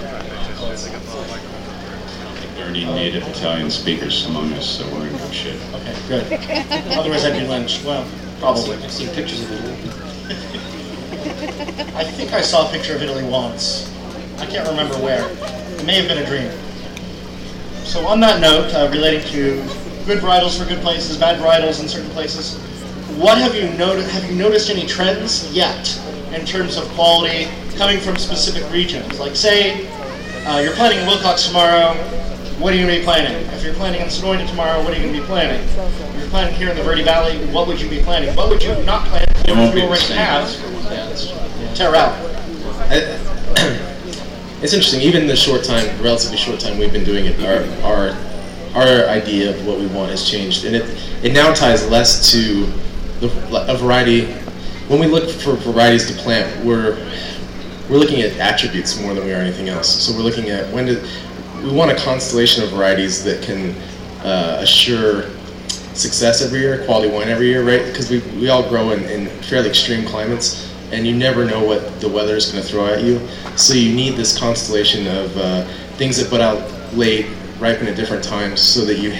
There 2.54 2.66
are 2.66 2.68
any 2.68 2.84
native 2.84 3.26
Italian 3.28 3.70
speakers 3.70 4.26
among 4.26 4.52
us, 4.52 4.66
so 4.78 4.86
we're 4.94 5.06
in 5.06 5.16
good 5.16 5.34
shape. 5.34 5.60
Okay, 5.72 5.94
good. 6.06 6.24
Otherwise 6.98 7.24
I'd 7.24 7.38
be 7.38 7.46
lynched. 7.46 7.82
Well, 7.84 8.06
probably. 8.40 8.76
I've 8.76 8.92
seen 8.92 9.08
pictures 9.14 9.42
of 9.42 9.50
it. 9.52 9.60
I 11.94 12.04
think 12.04 12.32
I 12.34 12.42
saw 12.42 12.68
a 12.68 12.70
picture 12.70 12.94
of 12.94 13.02
Italy 13.02 13.24
once. 13.24 13.90
I 14.38 14.46
can't 14.46 14.68
remember 14.68 14.96
where. 14.96 15.26
It 15.30 15.84
may 15.86 15.94
have 15.94 16.08
been 16.08 16.18
a 16.18 16.26
dream. 16.26 16.50
So 17.84 18.06
on 18.06 18.20
that 18.20 18.40
note, 18.40 18.72
uh, 18.74 18.88
relating 18.90 19.26
to 19.32 19.56
good 20.06 20.18
varietals 20.22 20.58
for 20.58 20.64
good 20.68 20.80
places, 20.82 21.16
bad 21.16 21.40
varietals 21.40 21.80
in 21.80 21.88
certain 21.88 22.10
places, 22.10 22.58
what 23.18 23.38
have 23.38 23.54
you 23.54 23.68
noticed? 23.78 24.10
Have 24.10 24.28
you 24.28 24.34
noticed 24.36 24.70
any 24.70 24.86
trends 24.86 25.52
yet 25.52 26.00
in 26.32 26.44
terms 26.44 26.76
of 26.76 26.84
quality 26.90 27.46
coming 27.76 28.00
from 28.00 28.16
specific 28.16 28.68
regions? 28.72 29.20
Like, 29.20 29.36
say, 29.36 29.86
uh, 30.46 30.58
you're 30.60 30.72
planting 30.74 31.00
in 31.00 31.06
Willcox 31.06 31.46
tomorrow. 31.46 31.94
What 32.58 32.72
are 32.72 32.76
you 32.76 32.82
going 32.84 32.94
to 32.94 33.00
be 33.00 33.04
planting? 33.04 33.36
If 33.54 33.62
you're 33.64 33.74
planting 33.74 34.00
in 34.02 34.08
Sonoita 34.08 34.48
tomorrow, 34.48 34.82
what 34.82 34.92
are 34.92 34.96
you 34.96 35.02
going 35.02 35.14
to 35.14 35.20
be 35.20 35.26
planting? 35.26 35.60
If 35.68 36.20
you're 36.20 36.30
planting 36.30 36.56
here 36.56 36.70
in 36.70 36.76
the 36.76 36.82
Verde 36.82 37.02
Valley, 37.02 37.38
what 37.52 37.66
would 37.68 37.80
you 37.80 37.88
be 37.88 38.00
planting? 38.02 38.34
What 38.36 38.48
would 38.48 38.62
you 38.62 38.74
not 38.84 39.06
plant? 39.06 39.28
What 39.36 39.48
It 39.48 39.52
won't 39.56 39.66
would 39.68 39.74
be 39.74 39.80
you 39.80 39.86
the 39.86 39.90
already 39.90 40.04
same 40.04 40.16
have? 40.18 40.50
for 40.56 40.66
one. 40.72 40.84
Yeah, 40.84 41.06
that's 41.06 41.26
true. 41.28 41.38
Tear 41.74 41.94
out. 41.96 43.93
It's 44.64 44.72
interesting. 44.72 45.02
Even 45.02 45.26
the 45.26 45.36
short 45.36 45.62
time, 45.62 45.84
relatively 46.02 46.38
short 46.38 46.58
time 46.58 46.78
we've 46.78 46.90
been 46.90 47.04
doing 47.04 47.26
it, 47.26 47.38
our 47.44 47.64
our 47.84 48.16
our 48.74 49.08
idea 49.10 49.50
of 49.50 49.66
what 49.66 49.78
we 49.78 49.86
want 49.88 50.10
has 50.10 50.26
changed, 50.26 50.64
and 50.64 50.74
it 50.74 50.84
it 51.22 51.34
now 51.34 51.52
ties 51.52 51.86
less 51.90 52.32
to 52.32 52.64
the, 53.20 53.26
a 53.68 53.76
variety. 53.76 54.24
When 54.88 55.00
we 55.00 55.06
look 55.06 55.28
for 55.28 55.52
varieties 55.56 56.10
to 56.10 56.14
plant, 56.14 56.64
we're 56.64 56.96
we're 57.90 57.98
looking 57.98 58.22
at 58.22 58.38
attributes 58.38 58.98
more 58.98 59.12
than 59.12 59.26
we 59.26 59.34
are 59.34 59.36
anything 59.36 59.68
else. 59.68 60.02
So 60.02 60.16
we're 60.16 60.24
looking 60.24 60.48
at 60.48 60.72
when 60.72 60.86
we 61.62 61.70
want 61.70 61.90
a 61.90 61.96
constellation 61.96 62.64
of 62.64 62.70
varieties 62.70 63.22
that 63.24 63.42
can 63.42 63.76
uh, 64.24 64.60
assure 64.62 65.28
success 65.92 66.40
every 66.40 66.60
year, 66.60 66.86
quality 66.86 67.12
wine 67.12 67.28
every 67.28 67.48
year, 67.48 67.62
right? 67.62 67.84
Because 67.84 68.10
we, 68.10 68.20
we 68.40 68.48
all 68.48 68.66
grow 68.66 68.92
in, 68.92 69.04
in 69.10 69.26
fairly 69.42 69.68
extreme 69.68 70.06
climates, 70.06 70.73
and 70.92 71.06
you 71.06 71.14
never 71.14 71.44
know 71.44 71.64
what 71.64 72.00
the 72.00 72.08
weather 72.08 72.36
is 72.36 72.50
going 72.50 72.62
to 72.62 72.68
throw 72.68 72.86
at 72.86 73.02
you. 73.02 73.20
So 73.56 73.74
you 73.74 73.94
need 73.94 74.16
this 74.16 74.38
constellation 74.38 75.06
of 75.06 75.36
uh, 75.36 75.64
things 75.96 76.16
that 76.18 76.30
bud 76.30 76.40
out 76.40 76.94
late, 76.94 77.26
ripen 77.58 77.86
at 77.86 77.96
different 77.96 78.24
times, 78.24 78.60
so 78.60 78.84
that 78.84 78.98
you 78.98 79.10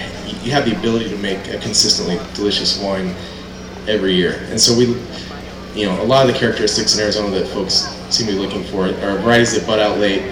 you 0.42 0.50
have 0.50 0.66
the 0.66 0.76
ability 0.76 1.08
to 1.08 1.16
make 1.18 1.48
a 1.48 1.58
consistently 1.58 2.18
delicious 2.34 2.78
wine 2.78 3.14
every 3.88 4.14
year. 4.14 4.46
And 4.50 4.60
so 4.60 4.76
we, 4.76 4.86
you 5.74 5.86
know, 5.86 6.02
a 6.02 6.04
lot 6.04 6.26
of 6.26 6.32
the 6.32 6.38
characteristics 6.38 6.94
in 6.94 7.02
Arizona 7.02 7.30
that 7.38 7.46
folks 7.48 7.86
seem 8.10 8.26
to 8.26 8.34
be 8.34 8.38
looking 8.38 8.62
for 8.64 8.84
are 8.84 9.18
varieties 9.18 9.54
that 9.54 9.66
bud 9.66 9.80
out 9.80 9.98
late, 9.98 10.22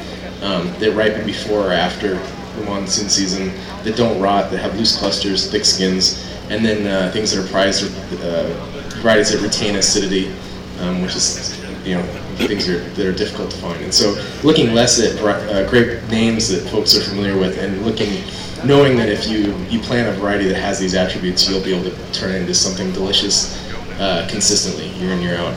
um, 0.43 0.67
that 0.81 0.93
ripen 0.95 1.25
before 1.25 1.69
or 1.69 1.73
after 1.73 2.15
the 2.15 2.65
monsoon 2.67 3.09
season, 3.09 3.53
that 3.85 3.97
don't 3.97 4.21
rot, 4.21 4.51
that 4.51 4.59
have 4.59 4.77
loose 4.77 4.99
clusters, 4.99 5.51
thick 5.51 5.65
skins, 5.65 6.29
and 6.51 6.65
then 6.65 6.87
uh, 6.87 7.11
things 7.13 7.35
that 7.35 7.43
are 7.43 7.49
prized 7.49 7.85
are 7.85 8.27
uh, 8.27 8.73
varieties 9.01 9.33
that 9.33 9.41
retain 9.41 9.77
acidity, 9.77 10.35
um, 10.83 11.01
which 11.01 11.15
is, 11.15 11.59
you 11.87 11.95
know, 11.95 12.03
things 12.37 12.69
are, 12.69 12.79
that 12.81 13.07
are 13.07 13.13
difficult 13.13 13.51
to 13.53 13.57
find. 13.59 13.83
And 13.83 13.95
so 13.95 14.21
looking 14.43 14.75
less 14.75 15.01
at 15.01 15.17
uh, 15.23 15.69
grape 15.71 16.03
names 16.11 16.49
that 16.49 16.69
folks 16.71 16.97
are 16.97 17.03
familiar 17.03 17.39
with 17.39 17.59
and 17.59 17.85
looking, 17.87 18.23
knowing 18.67 18.97
that 18.97 19.09
if 19.09 19.29
you, 19.29 19.55
you 19.71 19.81
plant 19.81 20.09
a 20.09 20.21
variety 20.21 20.49
that 20.49 20.57
has 20.57 20.79
these 20.79 20.95
attributes, 20.95 21.49
you'll 21.49 21.63
be 21.63 21.73
able 21.73 21.89
to 21.89 22.13
turn 22.13 22.33
it 22.33 22.41
into 22.41 22.55
something 22.55 22.93
delicious 22.93 23.59
uh, 24.01 24.27
consistently, 24.29 24.89
year 25.01 25.13
in, 25.13 25.23
year 25.23 25.37
out. 25.37 25.55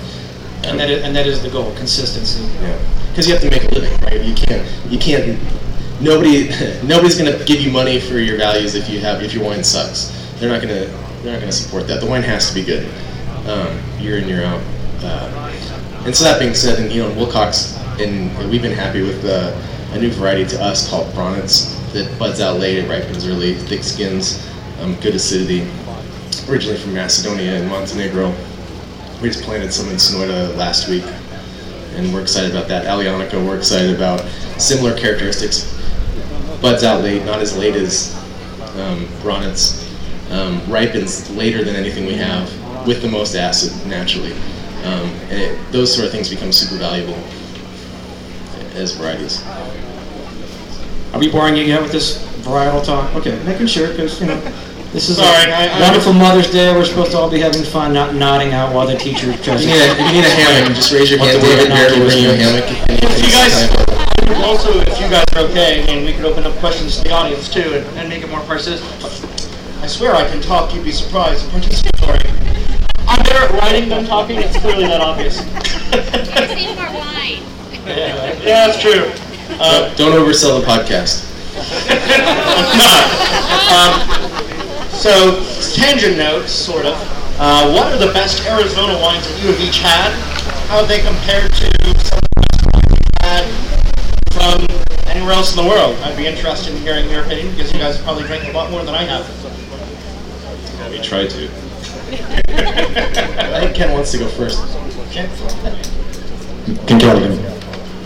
And 0.64 0.80
that 0.80 0.90
is, 0.90 1.04
and 1.04 1.16
that 1.16 1.28
is 1.28 1.42
the 1.42 1.50
goal, 1.50 1.74
consistency. 1.76 2.44
Yeah, 2.62 2.80
because 3.10 3.28
you 3.28 3.34
have 3.34 3.42
to 3.44 3.50
make 3.50 3.64
a 3.64 3.76
living, 3.76 3.98
right? 4.02 4.24
You 4.24 4.34
can't, 4.34 4.92
you 4.92 4.98
can't. 4.98 5.40
Nobody, 6.02 6.50
nobody's 6.84 7.18
gonna 7.18 7.44
give 7.46 7.62
you 7.62 7.72
money 7.72 8.00
for 8.00 8.18
your 8.18 8.38
values 8.38 8.76
if 8.76 8.90
you 8.90 9.00
have 9.00 9.22
if 9.22 9.34
your 9.34 9.44
wine 9.44 9.64
sucks. 9.64 10.12
They're 10.40 10.50
not 10.50 10.62
gonna, 10.62 10.86
they're 11.22 11.34
not 11.34 11.40
gonna 11.40 11.52
support 11.52 11.88
that. 11.88 12.02
The 12.02 12.08
wine 12.08 12.24
has 12.24 12.50
to 12.50 12.56
be 12.56 12.64
good, 12.64 12.92
um, 13.48 13.80
year 14.00 14.18
in 14.18 14.28
year 14.28 14.44
out. 14.44 14.62
Um, 15.04 15.34
and 16.06 16.16
so 16.16 16.24
that 16.24 16.40
being 16.40 16.54
said, 16.54 16.80
and 16.80 16.92
you 16.92 17.04
know, 17.04 17.12
Willcox, 17.12 17.76
and 18.00 18.50
we've 18.50 18.62
been 18.62 18.78
happy 18.78 19.02
with 19.02 19.22
the, 19.22 19.56
a 19.94 20.00
new 20.00 20.12
variety 20.12 20.46
to 20.46 20.64
us 20.64 20.90
called 20.90 21.08
Vranac 21.14 21.94
that 21.94 22.20
buds 22.20 22.42
out 22.42 22.60
late, 22.60 22.78
it 22.78 22.90
ripens 22.90 23.26
early, 23.26 23.56
thick 23.56 23.84
skins, 23.84 24.48
um, 24.82 24.96
good 24.96 25.16
acidity. 25.16 25.68
Originally 26.50 26.78
from 26.78 26.94
Macedonia 26.94 27.56
and 27.56 27.70
Montenegro, 27.70 28.34
we 29.22 29.30
just 29.30 29.44
planted 29.44 29.74
some 29.74 29.90
in 29.90 29.98
Sonora 29.98 30.50
last 30.56 30.90
week, 30.90 31.06
and 31.96 32.14
we're 32.14 32.22
excited 32.22 32.52
about 32.52 32.68
that. 32.68 32.86
Aglianico, 32.86 33.46
we're 33.46 33.58
excited 33.58 33.96
about 33.96 34.22
similar 34.60 34.96
characteristics. 34.96 35.72
Buds 36.62 36.84
out 36.84 37.02
late, 37.02 37.24
not 37.26 37.40
as 37.40 37.58
late 37.58 37.76
as 37.76 38.14
um, 38.78 39.06
Vranac. 39.24 39.82
Um, 40.32 40.60
ripens 40.70 41.30
later 41.30 41.64
than 41.64 41.76
anything 41.76 42.06
we 42.08 42.16
have 42.16 42.50
with 42.88 43.02
the 43.02 43.08
most 43.08 43.36
acid 43.36 43.88
naturally. 43.88 44.34
Um, 44.86 45.10
and 45.32 45.42
it, 45.42 45.72
those 45.72 45.94
sort 45.94 46.06
of 46.06 46.12
things 46.12 46.30
become 46.30 46.52
super 46.52 46.76
valuable 46.78 47.18
as 48.76 48.92
varieties. 48.94 49.44
Are 51.14 51.20
we 51.20 51.30
boring 51.32 51.56
you 51.56 51.64
yet 51.64 51.82
with 51.82 51.92
this 51.92 52.24
varietal 52.46 52.84
talk? 52.86 53.14
Okay, 53.16 53.42
making 53.44 53.68
sure, 53.68 53.88
because, 53.90 54.20
you 54.22 54.28
know, 54.28 54.40
this 54.92 55.10
is 55.10 55.18
Sorry, 55.18 55.50
a 55.50 55.56
I- 55.56 55.68
I- 55.78 55.82
wonderful 55.82 56.14
Mother's 56.14 56.52
Day. 56.52 56.74
We're 56.76 56.86
supposed 56.86 57.12
to 57.12 57.18
all 57.18 57.30
be 57.30 57.40
having 57.40 57.64
fun, 57.64 57.94
not 57.94 58.14
nodding 58.16 58.54
out 58.54 58.74
while 58.76 58.86
the 58.86 58.96
teacher 58.96 59.34
tries 59.42 59.64
If 59.66 59.66
to... 59.66 59.68
you 59.68 59.74
need 59.74 59.82
a, 59.82 59.92
if 59.92 60.00
you 60.00 60.06
need 60.14 60.26
a 60.26 60.30
hammock, 60.30 60.76
just 60.76 60.92
raise 60.94 61.10
your 61.10 61.20
What 61.20 61.30
hand. 61.32 61.42
the 61.42 61.48
David 61.48 61.64
word 61.64 61.70
Barrett 61.70 61.98
will 62.00 62.06
bring 62.08 62.24
you 62.24 62.30
a 62.30 62.34
inoculation 62.36 62.70
hammock. 62.70 62.90
and 62.90 63.04
If 63.04 63.26
you 63.26 63.32
guys, 63.32 64.44
also, 64.44 64.80
if 64.82 65.00
you 65.02 65.10
guys 65.10 65.26
are 65.36 65.40
okay, 65.50 65.86
and 65.88 66.06
we 66.06 66.14
could 66.14 66.26
open 66.26 66.44
up 66.46 66.54
questions 66.58 66.98
to 66.98 67.04
the 67.04 67.12
audience 67.12 67.50
too, 67.52 67.74
and, 67.74 67.86
and 67.98 68.10
make 68.10 68.24
it 68.24 68.30
more 68.30 68.42
participatory. 68.42 69.82
I 69.82 69.88
swear 69.88 70.14
I 70.16 70.28
can 70.30 70.42
talk, 70.42 70.74
you'd 70.76 70.84
be 70.84 70.92
surprised, 70.92 71.46
participatory. 71.50 72.22
I'm 73.16 73.24
better 73.24 73.46
at 73.46 73.52
writing 73.62 73.88
than 73.90 74.06
talking, 74.06 74.38
it's 74.40 74.58
clearly 74.58 74.84
that 74.86 75.00
obvious. 75.02 75.38
Save 75.40 76.76
more 76.76 76.92
wine. 76.92 77.42
Yeah, 77.88 78.36
that's 78.44 78.80
true. 78.82 79.12
Uh, 79.60 79.94
Don't 79.96 80.12
oversell 80.14 80.60
the 80.60 80.66
podcast. 80.68 81.24
So, 85.06 85.38
tangent 85.76 86.18
notes, 86.18 86.52
sort 86.52 86.86
of. 86.86 86.96
Uh, 87.38 87.72
what 87.74 87.94
are 87.94 87.98
the 88.00 88.12
best 88.12 88.44
Arizona 88.48 88.98
wines 89.00 89.28
that 89.30 89.40
you 89.40 89.48
have 89.52 89.60
each 89.62 89.78
had? 89.78 90.12
How 90.66 90.78
have 90.80 90.88
they 90.88 91.00
compared 91.00 91.54
to 91.54 91.70
some 92.02 92.18
of 92.18 92.26
the 92.26 92.42
best 92.42 92.66
wines 92.74 92.90
you've 92.90 93.22
had 93.22 93.46
from 94.34 94.66
anywhere 95.12 95.34
else 95.34 95.52
in 95.56 95.62
the 95.64 95.70
world? 95.70 95.96
I'd 96.02 96.18
be 96.18 96.26
interested 96.26 96.74
in 96.74 96.82
hearing 96.82 97.08
your 97.10 97.22
opinion 97.24 97.52
because 97.52 97.72
you 97.72 97.78
guys 97.78 98.00
probably 98.02 98.24
drink 98.24 98.46
a 98.46 98.52
lot 98.52 98.72
more 98.72 98.84
than 98.84 98.96
I 98.96 99.04
have. 99.04 99.30
We 100.90 100.98
try 101.02 101.28
to. 101.28 101.50
I 102.22 103.60
think 103.62 103.76
Ken 103.76 103.92
wants 103.94 104.12
to 104.12 104.18
go 104.18 104.28
first. 104.30 104.60
Okay. 105.10 105.30
Kentucky. 106.88 107.36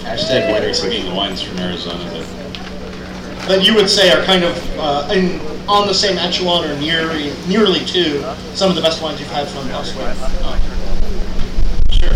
Hashtag 0.04 0.50
winery 0.50 0.70
I 0.70 0.72
section. 0.72 1.06
the 1.06 1.16
wines 1.16 1.42
from 1.42 1.60
Arizona 1.60 2.04
that 2.04 3.48
That 3.48 3.64
you 3.64 3.74
would 3.76 3.90
say 3.90 4.12
are 4.12 4.24
kind 4.26 4.44
of 4.44 4.80
uh, 4.80 5.10
in, 5.14 5.40
on 5.68 5.88
the 5.88 5.94
same 5.94 6.18
echelon 6.18 6.66
or 6.70 6.76
nearly, 6.80 7.34
nearly 7.48 7.86
to 7.86 8.22
some 8.56 8.70
of 8.70 8.76
the 8.76 8.82
best 8.82 9.02
wines 9.02 9.20
you've 9.20 9.32
had 9.32 9.48
from 9.48 9.70
elsewhere. 9.70 10.14
Sure. 11.92 12.16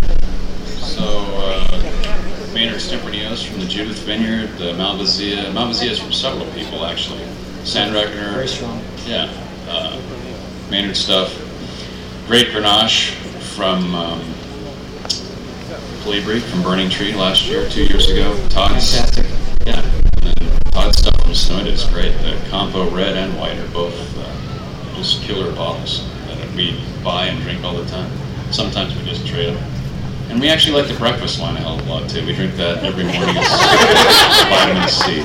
So, 0.66 1.24
uh, 1.38 2.50
Maynard's 2.52 2.90
Tempranillos 2.90 3.46
from 3.46 3.60
the 3.60 3.66
Judith 3.66 3.98
Vineyard, 4.00 4.48
the 4.58 4.72
Malvasia. 4.74 5.52
Malvasia 5.52 5.90
is 5.90 5.98
from 5.98 6.12
several 6.12 6.46
people, 6.52 6.84
actually. 6.84 7.24
Sand-Reckoner. 7.64 8.32
Very 8.32 8.48
strong. 8.48 8.82
Yeah. 9.06 9.32
Uh, 9.68 10.00
Maynard 10.70 10.96
stuff. 10.96 11.32
Great 12.26 12.48
Grenache 12.48 13.12
from 13.54 13.94
um, 13.94 14.20
Colibri, 16.02 16.40
from 16.40 16.62
Burning 16.62 16.88
Tree 16.88 17.14
last 17.14 17.46
year, 17.46 17.68
two 17.68 17.84
years 17.84 18.10
ago. 18.10 18.34
Todd's. 18.48 18.96
Fantastic. 18.96 19.26
Yeah. 19.66 19.84
And 20.22 20.62
Todd's 20.72 20.98
stuff 20.98 21.20
from 21.20 21.32
Sonoita 21.32 21.66
is 21.66 21.84
great. 21.84 22.12
The 22.22 22.40
Campo 22.48 22.88
Red 22.88 23.14
and 23.18 23.38
White 23.38 23.58
are 23.58 23.68
both 23.68 23.94
uh, 24.18 24.96
just 24.96 25.20
killer 25.22 25.54
bottles 25.54 26.08
that 26.28 26.54
we 26.54 26.80
buy 27.04 27.26
and 27.26 27.42
drink 27.42 27.62
all 27.62 27.74
the 27.74 27.88
time. 27.90 28.10
Sometimes 28.50 28.96
we 28.96 29.04
just 29.04 29.26
trade 29.26 29.54
them. 29.54 29.62
And 30.30 30.40
we 30.40 30.48
actually 30.48 30.80
like 30.80 30.90
the 30.90 30.98
breakfast 30.98 31.38
wine 31.38 31.56
a 31.56 31.60
hell 31.60 31.78
of 31.78 31.86
a 31.86 31.90
lot 31.90 32.08
too. 32.08 32.24
We 32.24 32.34
drink 32.34 32.54
that 32.54 32.82
every 32.82 33.04
morning. 33.04 33.36
It's 33.36 34.42
vitamin 34.48 34.88
C. 34.88 35.20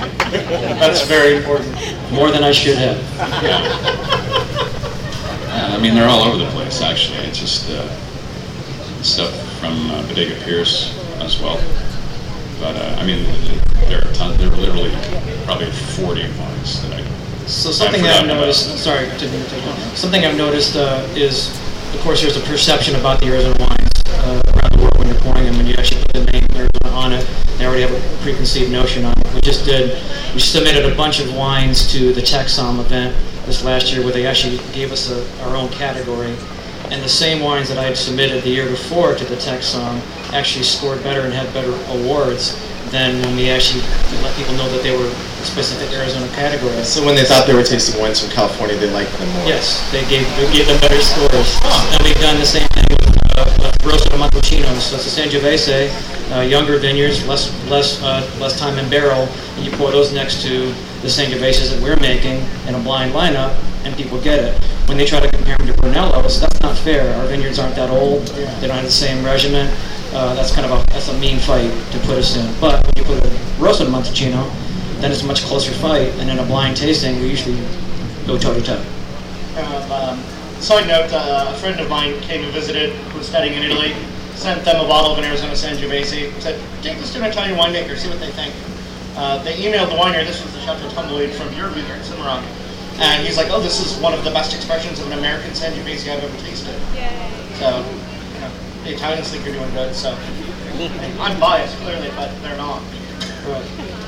That's 0.77 1.07
very 1.07 1.37
important. 1.37 1.73
More 2.11 2.29
than 2.29 2.43
I 2.43 2.51
should 2.51 2.77
have. 2.77 2.97
Yeah. 3.41 4.48
Yeah, 5.69 5.75
I 5.75 5.81
mean, 5.81 5.93
they're 5.93 6.09
all 6.09 6.23
over 6.23 6.38
the 6.38 6.49
place, 6.51 6.81
actually. 6.81 7.19
It's 7.19 7.38
just 7.39 7.69
uh, 7.69 7.88
stuff 9.03 9.31
from 9.59 9.89
uh, 9.91 10.01
Bodega 10.07 10.35
Pierce 10.43 10.97
as 11.21 11.39
well. 11.39 11.57
But, 12.59 12.75
uh, 12.75 12.97
I 12.99 13.05
mean, 13.05 13.23
there 13.88 13.99
are 13.99 14.13
tons, 14.13 14.38
there 14.38 14.51
are 14.51 14.55
literally 14.55 14.91
probably 15.45 15.69
40 15.71 16.21
wines 16.39 16.81
that 16.83 16.99
I 16.99 17.03
So 17.45 17.71
something 17.71 18.01
I've 18.03 18.21
I've 18.21 18.27
noticed, 18.27 18.67
about. 18.67 18.79
sorry, 18.79 19.05
didn't 19.19 19.45
take 19.49 19.65
long. 19.65 19.77
Something 19.95 20.25
I've 20.25 20.38
noticed 20.38 20.75
uh, 20.75 21.07
is, 21.15 21.49
of 21.93 22.01
course, 22.01 22.21
there's 22.21 22.38
a 22.38 22.41
perception 22.41 22.95
about 22.95 23.19
the 23.19 23.27
Arizona 23.27 23.55
wines 23.59 23.91
uh, 24.07 24.41
around 24.53 24.71
the 24.73 24.79
world 24.81 24.97
when 24.97 25.07
you're 25.07 25.21
pouring 25.21 25.45
them, 25.45 25.55
when 25.57 25.67
you 25.67 25.75
actually 25.75 26.01
put 26.01 26.13
the 26.13 26.31
name 26.31 26.45
Arizona 26.55 26.95
on 26.95 27.13
it. 27.13 27.25
They 27.57 27.65
already 27.65 27.83
have 27.83 27.91
a 27.93 28.23
preconceived 28.23 28.71
notion 28.71 29.05
on 29.05 29.13
it. 29.19 29.33
We 29.35 29.41
just 29.41 29.65
did, 29.65 30.01
we 30.33 30.39
submitted 30.39 30.91
a 30.91 30.95
bunch 30.95 31.19
of 31.19 31.33
wines 31.35 31.91
to 31.93 32.11
the 32.13 32.21
TEXSOM 32.21 32.79
event 32.79 33.15
this 33.49 33.65
last 33.65 33.91
year 33.91 34.03
where 34.03 34.13
they 34.13 34.27
actually 34.27 34.57
gave 34.73 34.91
us 34.91 35.09
a, 35.09 35.25
our 35.41 35.57
own 35.57 35.69
category. 35.69 36.35
And 36.93 37.01
the 37.01 37.09
same 37.09 37.41
wines 37.41 37.67
that 37.69 37.77
I 37.77 37.83
had 37.83 37.97
submitted 37.97 38.43
the 38.43 38.49
year 38.49 38.69
before 38.69 39.15
to 39.15 39.25
the 39.25 39.35
TEXSOM 39.35 39.99
actually 40.33 40.63
scored 40.63 41.01
better 41.01 41.21
and 41.21 41.33
had 41.33 41.51
better 41.51 41.73
awards 41.97 42.53
than 42.91 43.21
when 43.21 43.35
we 43.35 43.49
actually 43.49 43.81
let 44.21 44.35
people 44.37 44.53
know 44.53 44.69
that 44.69 44.81
they 44.81 44.95
were 44.95 45.09
specific 45.41 45.89
Arizona 45.97 46.27
categories. 46.33 46.87
So 46.87 47.05
when 47.05 47.15
they 47.15 47.25
thought 47.25 47.47
they 47.47 47.53
were 47.53 47.63
tasting 47.63 47.99
wines 47.99 48.21
from 48.21 48.29
California, 48.31 48.77
they 48.77 48.89
liked 48.91 49.11
them 49.17 49.29
more. 49.33 49.45
Yes, 49.45 49.81
they 49.91 50.01
gave 50.09 50.25
they 50.37 50.49
gave 50.53 50.67
them 50.67 50.79
better 50.81 51.01
scores. 51.01 51.57
And 51.93 52.03
we've 52.03 52.21
done 52.21 52.37
the 52.37 52.45
same 52.45 52.68
uh, 53.39 53.72
Rosso. 53.84 54.10
So 54.79 54.96
it's 54.96 55.13
the 55.13 55.22
Sangiovese, 55.22 56.36
uh, 56.36 56.41
younger 56.41 56.77
vineyards, 56.79 57.27
less 57.27 57.51
less 57.69 58.01
uh, 58.01 58.25
less 58.39 58.58
time 58.58 58.79
in 58.79 58.89
barrel, 58.89 59.27
and 59.55 59.65
you 59.65 59.72
pour 59.72 59.91
those 59.91 60.13
next 60.13 60.41
to 60.43 60.72
the 61.01 61.08
Sangioveses 61.08 61.72
that 61.72 61.81
we're 61.84 62.00
making 62.00 62.41
in 62.67 62.75
a 62.75 62.79
blind 62.79 63.13
lineup, 63.13 63.55
and 63.84 63.96
people 63.96 64.19
get 64.22 64.39
it. 64.39 64.63
When 64.88 64.98
they 64.98 65.05
try 65.05 65.19
to 65.19 65.29
compare 65.29 65.58
them 65.58 65.67
to 65.67 65.74
Brunellos, 65.74 66.39
that's 66.39 66.60
not 66.62 66.77
fair. 66.77 67.13
Our 67.17 67.27
vineyards 67.27 67.60
aren't 67.60 67.75
that 67.75 67.89
old. 67.89 68.27
They 68.27 68.67
don't 68.67 68.77
have 68.77 68.86
the 68.86 68.91
same 68.91 69.24
regimen. 69.24 69.67
Uh, 70.13 70.34
that's 70.34 70.51
kind 70.51 70.65
of 70.65 70.72
a 70.72 70.86
that's 70.91 71.10
a 71.10 71.17
mean 71.19 71.38
fight 71.39 71.69
to 71.91 72.00
put 72.00 72.17
us 72.17 72.36
in. 72.36 72.46
But 72.60 72.84
when 72.84 72.93
you 72.98 73.03
put 73.03 73.24
a 73.24 73.29
Rosso 73.62 73.86
Montalcino, 73.86 74.50
then 75.01 75.12
it's 75.12 75.24
a 75.24 75.27
much 75.27 75.43
closer 75.43 75.72
fight. 75.74 76.10
And 76.19 76.29
in 76.29 76.39
a 76.39 76.46
blind 76.46 76.77
tasting, 76.77 77.19
we 77.19 77.29
usually 77.29 77.60
go 78.25 78.38
toe 78.38 78.53
to 78.53 78.62
toe. 78.62 78.84
Side 80.59 80.87
note, 80.87 81.11
uh, 81.13 81.51
a 81.55 81.57
friend 81.57 81.79
of 81.79 81.89
mine 81.89 82.19
came 82.21 82.43
and 82.43 82.53
visited, 82.53 82.91
who 82.91 83.17
was 83.17 83.27
studying 83.27 83.55
in 83.55 83.63
Italy, 83.63 83.95
sent 84.35 84.63
them 84.65 84.83
a 84.83 84.87
bottle 84.87 85.13
of 85.13 85.17
an 85.17 85.23
Arizona 85.23 85.53
Sangiovese, 85.53 86.31
said, 86.41 86.59
take 86.83 86.97
this 86.99 87.13
to 87.13 87.19
an 87.19 87.31
Italian 87.31 87.57
winemaker, 87.57 87.97
see 87.97 88.09
what 88.09 88.19
they 88.19 88.31
think. 88.31 88.53
Uh, 89.15 89.41
they 89.43 89.53
emailed 89.55 89.89
the 89.89 89.95
winery, 89.95 90.25
this 90.25 90.43
was 90.43 90.53
the 90.53 90.59
Chateau 90.61 90.89
Tumbleweed 90.89 91.31
from 91.31 91.51
your 91.55 91.69
vineyard, 91.69 92.03
Cimarron, 92.03 92.43
and 92.99 93.25
he's 93.25 93.37
like, 93.37 93.47
oh, 93.51 93.61
this 93.61 93.79
is 93.79 93.99
one 94.01 94.13
of 94.13 94.23
the 94.25 94.31
best 94.31 94.53
expressions 94.53 94.99
of 94.99 95.07
an 95.11 95.17
American 95.17 95.51
Sangiovese 95.51 96.11
I've 96.11 96.23
ever 96.23 96.37
tasted. 96.43 96.75
Yay. 96.93 97.31
So, 97.55 97.79
you 98.35 98.39
know, 98.41 98.51
the 98.83 98.93
Italians 98.93 99.31
think 99.31 99.45
you're 99.45 99.55
doing 99.55 99.71
good, 99.71 99.95
so. 99.95 100.11
I'm 101.19 101.39
biased, 101.39 101.75
clearly, 101.77 102.09
but 102.15 102.29
they're 102.41 102.57
not. 102.57 102.83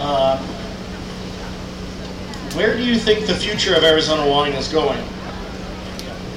Uh, 0.00 0.38
where 2.58 2.76
do 2.76 2.82
you 2.82 2.98
think 2.98 3.24
the 3.28 3.36
future 3.36 3.76
of 3.76 3.84
Arizona 3.84 4.28
wine 4.28 4.50
is 4.50 4.66
going? 4.66 5.00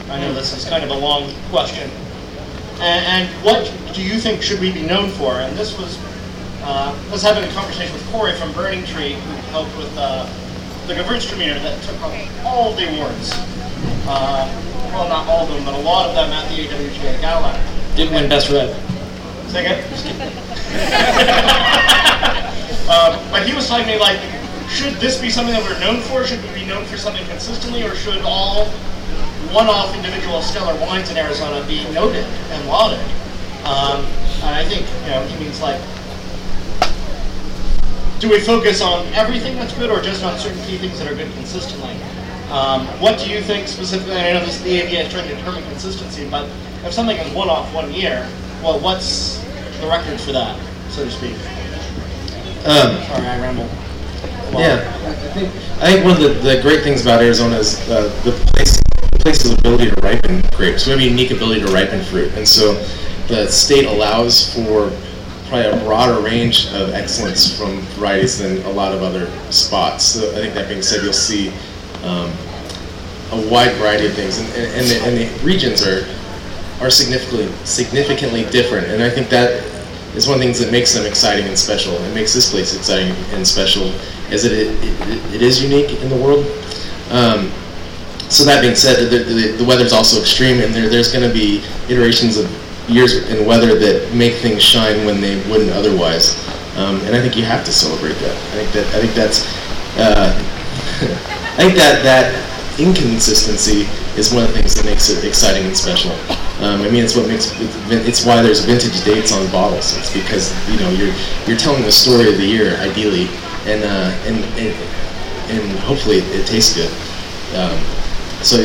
I 0.08 0.20
know 0.22 0.32
this 0.34 0.56
is 0.56 0.70
kind 0.70 0.84
of 0.84 0.92
a 0.92 0.94
long 0.94 1.34
question. 1.50 1.90
And, 2.76 3.26
and 3.26 3.28
what 3.44 3.74
do 3.96 4.04
you 4.04 4.20
think 4.20 4.44
should 4.44 4.60
we 4.60 4.72
be 4.72 4.84
known 4.84 5.10
for? 5.10 5.42
And 5.42 5.58
this 5.58 5.76
was, 5.80 5.98
uh, 6.62 6.94
I 6.96 7.12
was 7.12 7.24
having 7.24 7.44
a 7.44 7.52
conversation 7.54 7.92
with 7.92 8.08
Corey 8.12 8.34
from 8.34 8.54
Burning 8.54 8.86
Tree, 8.86 9.14
who 9.14 9.32
helped 9.50 9.76
with 9.78 9.92
uh, 9.98 10.30
the 10.86 10.94
Gewürztraminer 10.94 11.60
that 11.64 11.82
took 11.82 11.96
home 11.96 12.30
all 12.46 12.74
the 12.74 12.88
awards. 12.94 13.32
Uh, 14.06 14.46
well, 14.94 15.10
not 15.10 15.28
all 15.28 15.48
of 15.48 15.50
them, 15.50 15.66
but 15.66 15.74
a 15.74 15.82
lot 15.82 16.08
of 16.08 16.14
them 16.14 16.30
at 16.30 16.48
the 16.50 16.68
AWGA 16.68 17.20
Gala. 17.20 17.60
Didn't 17.96 18.14
win 18.14 18.30
best 18.30 18.52
red. 18.52 18.70
Again? 19.50 19.84
um, 22.88 23.18
but 23.32 23.44
he 23.44 23.56
was 23.56 23.68
telling 23.68 23.88
me, 23.88 23.98
like, 23.98 24.20
should 24.72 24.96
this 24.96 25.20
be 25.20 25.30
something 25.30 25.54
that 25.54 25.64
we're 25.64 25.80
known 25.80 26.02
for? 26.02 26.24
Should 26.26 26.42
we 26.44 26.62
be 26.62 26.66
known 26.66 26.86
for 26.86 26.98
something 26.98 27.26
consistently? 27.28 27.84
Or 27.84 27.94
should 27.94 28.22
all 28.24 28.66
one-off 29.52 29.96
individual 29.96 30.42
stellar 30.42 30.80
wines 30.80 31.12
in 31.12 31.18
Arizona 31.18 31.66
be 31.68 31.84
noted 31.92 32.24
and 32.26 32.68
lauded? 32.68 33.00
Um, 33.68 34.06
and 34.42 34.56
I 34.56 34.66
think, 34.66 34.88
you 35.04 35.12
know, 35.12 35.26
he 35.28 35.44
means, 35.44 35.62
like, 35.62 35.80
do 38.20 38.30
we 38.30 38.40
focus 38.40 38.82
on 38.82 39.06
everything 39.14 39.56
that's 39.56 39.74
good 39.74 39.90
or 39.90 40.02
just 40.02 40.24
on 40.24 40.40
certain 40.40 40.64
key 40.64 40.78
things 40.78 40.98
that 41.00 41.12
are 41.12 41.16
good 41.16 41.32
consistently? 41.34 41.96
Um, 42.50 42.88
what 43.02 43.20
do 43.20 43.30
you 43.30 43.42
think 43.42 43.68
specifically? 43.68 44.16
I 44.16 44.34
know 44.34 44.46
this, 44.46 44.62
the 44.62 44.82
AVA 44.82 45.08
is 45.08 45.12
trying 45.12 45.28
to 45.28 45.36
determine 45.36 45.64
consistency, 45.64 46.30
but 46.30 46.46
if 46.86 46.94
something 46.94 47.18
is 47.18 47.34
one 47.34 47.50
off 47.50 47.74
one 47.74 47.94
year, 47.94 48.28
well, 48.64 48.80
what's 48.80 49.40
the 49.80 49.88
record 49.88 50.20
for 50.20 50.32
that, 50.32 50.58
so 50.90 51.04
to 51.04 51.12
speak? 51.12 51.36
Um, 52.66 53.02
Sorry, 53.04 53.28
I 53.28 53.38
Yeah, 54.60 54.80
I 55.08 55.34
think, 55.34 55.50
I 55.82 55.92
think 55.92 56.06
one 56.06 56.16
of 56.16 56.20
the, 56.22 56.30
the 56.56 56.62
great 56.62 56.84
things 56.84 57.02
about 57.02 57.22
Arizona 57.22 57.58
is 57.58 57.80
uh, 57.90 58.04
the 58.24 58.32
place 58.54 58.82
place's 59.20 59.54
ability 59.54 59.90
to 59.92 60.02
ripen 60.02 60.42
grapes. 60.56 60.86
We 60.88 60.94
have 60.94 61.02
a 61.02 61.04
unique 61.04 61.30
ability 61.32 61.62
to 61.62 61.72
ripen 61.72 62.04
fruit, 62.04 62.34
and 62.34 62.48
so 62.48 62.74
the 63.28 63.48
state 63.48 63.86
allows 63.86 64.54
for 64.54 64.92
probably 65.48 65.68
a 65.68 65.84
broader 65.86 66.20
range 66.22 66.68
of 66.74 66.90
excellence 66.94 67.56
from 67.58 67.82
varieties 68.00 68.40
than 68.40 68.66
a 68.66 68.70
lot 68.72 68.94
of 68.94 69.04
other 69.04 69.30
spots. 69.52 70.06
So 70.06 70.32
I 70.32 70.36
think 70.36 70.54
that 70.56 70.68
being 70.70 70.82
said, 70.82 71.04
you'll 71.04 71.14
see 71.14 71.50
um, 72.04 72.32
a 73.32 73.48
wide 73.50 73.76
variety 73.76 74.08
of 74.08 74.14
things, 74.14 74.40
and, 74.40 74.48
and, 74.54 74.74
and, 74.74 74.88
the, 74.88 75.02
and 75.04 75.18
the 75.18 75.46
regions 75.46 75.86
are 75.86 76.08
are 76.82 76.90
significantly 76.90 77.48
significantly 77.64 78.46
different, 78.46 78.88
and 78.88 79.04
I 79.04 79.10
think 79.10 79.30
that 79.30 79.64
is 80.16 80.28
one 80.28 80.36
of 80.36 80.40
the 80.40 80.46
things 80.46 80.60
that 80.60 80.72
makes 80.72 80.94
them 80.94 81.06
exciting 81.06 81.46
and 81.46 81.58
special. 81.58 81.94
It 81.94 82.14
makes 82.16 82.34
this 82.34 82.50
place 82.50 82.76
exciting 82.76 83.14
and 83.34 83.48
special, 83.48 83.94
is 84.32 84.46
it, 84.46 84.52
it, 84.54 85.36
it 85.36 85.42
is 85.42 85.62
unique 85.62 86.02
in 86.02 86.10
the 86.10 86.16
world. 86.16 86.46
Um, 87.12 87.52
so 88.30 88.46
that 88.46 88.62
being 88.62 88.76
said, 88.76 89.10
the, 89.10 89.20
the, 89.20 89.52
the 89.58 89.66
weather's 89.66 89.92
also 89.92 90.20
extreme, 90.22 90.62
and 90.62 90.74
there, 90.74 90.88
there's 90.88 91.12
going 91.12 91.28
to 91.28 91.34
be 91.34 91.62
iterations 91.90 92.38
of 92.38 92.50
years 92.90 93.30
in 93.30 93.46
weather 93.46 93.78
that 93.78 94.14
make 94.14 94.36
things 94.36 94.64
shine 94.64 95.06
when 95.06 95.22
they 95.22 95.36
wouldn't 95.50 95.72
otherwise. 95.72 96.36
Um, 96.78 97.02
and 97.02 97.16
I 97.16 97.22
think 97.22 97.36
you 97.36 97.44
have 97.44 97.66
to 97.66 97.72
celebrate 97.72 98.16
that. 98.24 98.36
I 98.36 98.64
think 98.64 98.72
that 98.72 98.88
I 98.96 99.00
think 99.02 99.14
that's 99.14 99.44
uh, 100.00 100.32
I 101.60 101.68
think 101.68 101.76
that 101.76 102.02
that 102.04 102.32
inconsistency 102.80 103.84
is 104.18 104.34
one 104.34 104.44
of 104.44 104.50
the 104.50 104.56
things 104.56 104.76
that 104.76 104.86
makes 104.86 105.10
it 105.10 105.24
exciting 105.24 105.66
and 105.68 105.76
special. 105.76 106.12
Um, 106.64 106.82
I 106.82 106.90
mean, 106.90 107.04
it's 107.04 107.16
what 107.16 107.28
makes 107.28 107.52
it's 107.92 108.26
why 108.26 108.42
there's 108.42 108.64
vintage 108.64 109.04
dates 109.04 109.34
on 109.34 109.50
bottles. 109.52 109.98
It's 109.98 110.14
because 110.14 110.56
you 110.70 110.80
know 110.80 110.90
you're 110.92 111.14
you're 111.48 111.58
telling 111.58 111.84
the 111.84 111.92
story 111.92 112.32
of 112.32 112.38
the 112.38 112.46
year 112.46 112.78
ideally, 112.78 113.28
and 113.66 113.84
uh, 113.84 114.12
and, 114.26 114.44
and 114.58 114.76
and 115.50 115.80
hopefully 115.80 116.18
it, 116.18 116.42
it 116.42 116.48
tastes 116.48 116.76
good. 116.76 116.92
Um, 117.56 117.78
so 118.42 118.58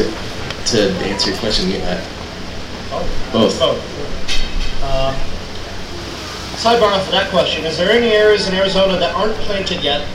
to 0.66 0.90
answer 1.06 1.30
your 1.30 1.38
question, 1.38 1.70
yeah, 1.70 2.00
both. 3.32 3.58
Oh. 3.60 3.80
Uh, 4.82 5.14
Sidebar 6.56 6.92
off 6.92 7.04
of 7.04 7.12
that 7.12 7.28
question, 7.30 7.66
is 7.66 7.76
there 7.76 7.90
any 7.90 8.08
areas 8.12 8.48
in 8.48 8.54
Arizona 8.54 8.98
that 8.98 9.14
aren't 9.14 9.36
planted 9.44 9.82
yet 9.84 10.08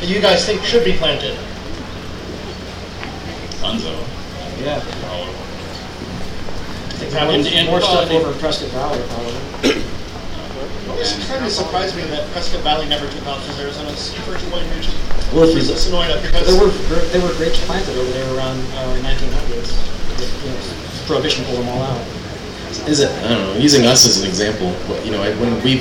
that 0.00 0.08
you 0.08 0.20
guys 0.20 0.46
think 0.46 0.62
should 0.62 0.84
be 0.84 0.92
planted? 0.92 1.36
Dunzo. 3.58 3.98
Yeah. 4.62 4.80
All 5.10 5.22
over. 5.22 5.48
And, 7.16 7.46
and 7.46 7.68
more 7.68 7.80
stuff 7.80 8.10
uh, 8.10 8.14
over 8.14 8.32
in 8.32 8.38
Prescott 8.38 8.70
Valley, 8.70 9.02
probably. 9.08 9.82
It's 10.98 11.28
kind 11.28 11.44
of 11.44 11.50
surprised 11.52 11.96
me 11.96 12.02
that 12.10 12.28
Prescott 12.32 12.62
Valley 12.62 12.88
never 12.88 13.08
took 13.08 13.26
off 13.26 13.46
as 13.48 13.58
Arizona's 13.60 14.12
virgin 14.26 14.50
wine 14.50 14.68
region. 14.74 14.92
Well, 15.32 15.44
if 15.48 15.54
you 15.54 15.60
It's 15.60 15.86
Sonoita 15.86 16.20
because 16.22 16.46
There 16.46 16.58
were 16.60 16.70
there 17.12 17.22
were 17.22 17.34
grapes 17.36 17.64
planted 17.66 17.96
over 17.96 18.10
there 18.10 18.34
around 18.36 18.58
uh, 18.74 18.98
1900s. 19.06 19.70
You 20.18 20.50
know, 20.50 21.06
Prohibition 21.06 21.44
pulled 21.44 21.60
them 21.60 21.68
all 21.68 21.82
out. 21.82 22.00
is 22.88 23.00
it 23.00 23.10
I 23.24 23.28
don't 23.28 23.42
know 23.46 23.54
using 23.54 23.86
us 23.86 24.06
as 24.06 24.20
an 24.22 24.28
example 24.28 24.70
what- 24.88 25.04
you 25.06 25.12
know 25.12 25.22
I, 25.22 25.30
when 25.36 25.62
we 25.62 25.80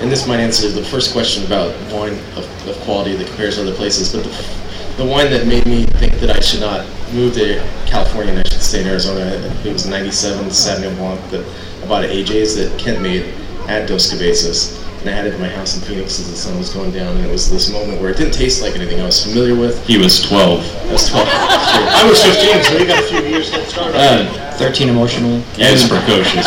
and 0.00 0.10
this 0.10 0.26
might 0.26 0.40
answer 0.40 0.68
the 0.68 0.82
first 0.84 1.12
question 1.12 1.44
about 1.44 1.72
wine 1.92 2.18
of, 2.36 2.44
of 2.68 2.76
quality 2.84 3.14
that 3.16 3.26
compares 3.28 3.54
to 3.56 3.62
other 3.62 3.74
places 3.74 4.12
but 4.12 4.24
the, 4.24 5.04
the 5.04 5.04
wine 5.08 5.30
that 5.30 5.46
made 5.46 5.64
me 5.64 5.86
think 6.02 6.14
that 6.20 6.30
I 6.30 6.40
should 6.40 6.60
not 6.60 6.84
move 7.14 7.34
to 7.34 7.62
California 7.86 8.32
and 8.34 8.40
I 8.44 8.48
should 8.48 8.60
stay 8.60 8.80
in 8.82 8.88
Arizona 8.88 9.20
it 9.64 9.72
was 9.72 9.86
97 9.86 10.46
Sauvignon 10.46 10.96
Blanc 10.98 11.30
that 11.30 11.44
I 11.82 11.86
bought 11.86 12.04
at 12.04 12.10
AJ's 12.10 12.56
that 12.56 12.76
Kent 12.78 13.00
made 13.00 13.32
at 13.68 13.88
Dos 13.88 14.10
Cabezas 14.10 14.78
and 15.00 15.10
I 15.10 15.12
had 15.14 15.26
it 15.26 15.34
in 15.34 15.40
my 15.40 15.48
house 15.48 15.74
in 15.76 15.82
Phoenix 15.82 16.20
as 16.20 16.30
the 16.30 16.36
sun 16.36 16.56
was 16.58 16.72
going 16.72 16.92
down 16.92 17.16
and 17.16 17.26
it 17.26 17.30
was 17.30 17.50
this 17.50 17.70
moment 17.72 18.00
where 18.00 18.10
it 18.10 18.16
didn't 18.16 18.34
taste 18.34 18.62
like 18.62 18.74
anything 18.76 19.00
I 19.00 19.06
was 19.06 19.24
familiar 19.24 19.54
with 19.58 19.84
He 19.86 19.98
was 19.98 20.22
12. 20.22 20.60
I 20.88 20.92
was 20.92 21.08
12 21.08 21.28
I 21.32 22.08
was 22.08 22.22
15, 22.22 22.64
so 22.64 22.78
we 22.78 22.86
got 22.86 23.02
a 23.02 23.06
few 23.08 23.22
years 23.22 23.50
head 23.50 23.68
start. 23.68 23.94
uh, 23.94 24.52
13 24.58 24.88
emotional. 24.88 25.40
He 25.56 25.70
was 25.70 25.88
precocious. 25.88 26.46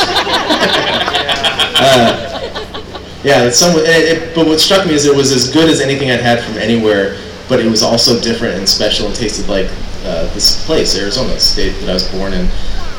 Yeah, 3.24 3.44
it's 3.46 3.58
some, 3.60 3.76
it, 3.78 3.88
it, 3.88 4.36
but 4.36 4.46
what 4.48 4.60
struck 4.62 4.88
me 4.88 4.94
is 4.94 5.06
it 5.06 5.16
was 5.16 5.32
as 5.32 5.52
good 5.52 5.70
as 5.70 5.82
anything 5.82 6.12
I'd 6.12 6.22
had 6.22 6.44
from 6.44 6.58
anywhere, 6.58 7.20
but 7.50 7.60
it 7.60 7.70
was 7.70 7.84
also 7.84 8.20
different 8.22 8.56
and 8.56 8.70
special 8.70 9.08
and 9.08 9.16
tasted 9.16 9.50
like 9.50 9.66
uh, 10.06 10.32
this 10.34 10.64
place, 10.66 10.98
Arizona, 10.98 11.34
the 11.34 11.40
state 11.40 11.72
that 11.82 11.90
I 11.90 11.94
was 11.94 12.08
born 12.12 12.34
in 12.34 12.48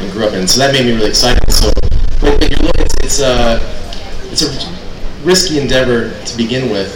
and 0.00 0.12
grew 0.12 0.26
up 0.26 0.34
in. 0.34 0.46
So 0.48 0.58
that 0.60 0.72
made 0.72 0.84
me 0.84 0.92
really 0.94 1.08
excited. 1.08 1.50
So, 1.50 1.70
but 2.20 2.42
if 2.42 2.50
you 2.50 2.56
look, 2.66 2.76
it's 2.78 2.94
it's 3.04 3.20
a 3.20 3.60
it's 4.42 4.64
a 4.64 5.26
risky 5.26 5.58
endeavor 5.58 6.12
to 6.24 6.36
begin 6.36 6.70
with, 6.70 6.92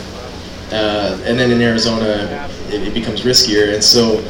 uh, 0.73 1.19
and 1.25 1.39
then 1.39 1.51
in 1.51 1.61
Arizona 1.61 2.49
it, 2.69 2.89
it 2.89 2.95
becomes 2.95 3.23
riskier. 3.23 3.75
And 3.75 3.83
so, 3.83 4.21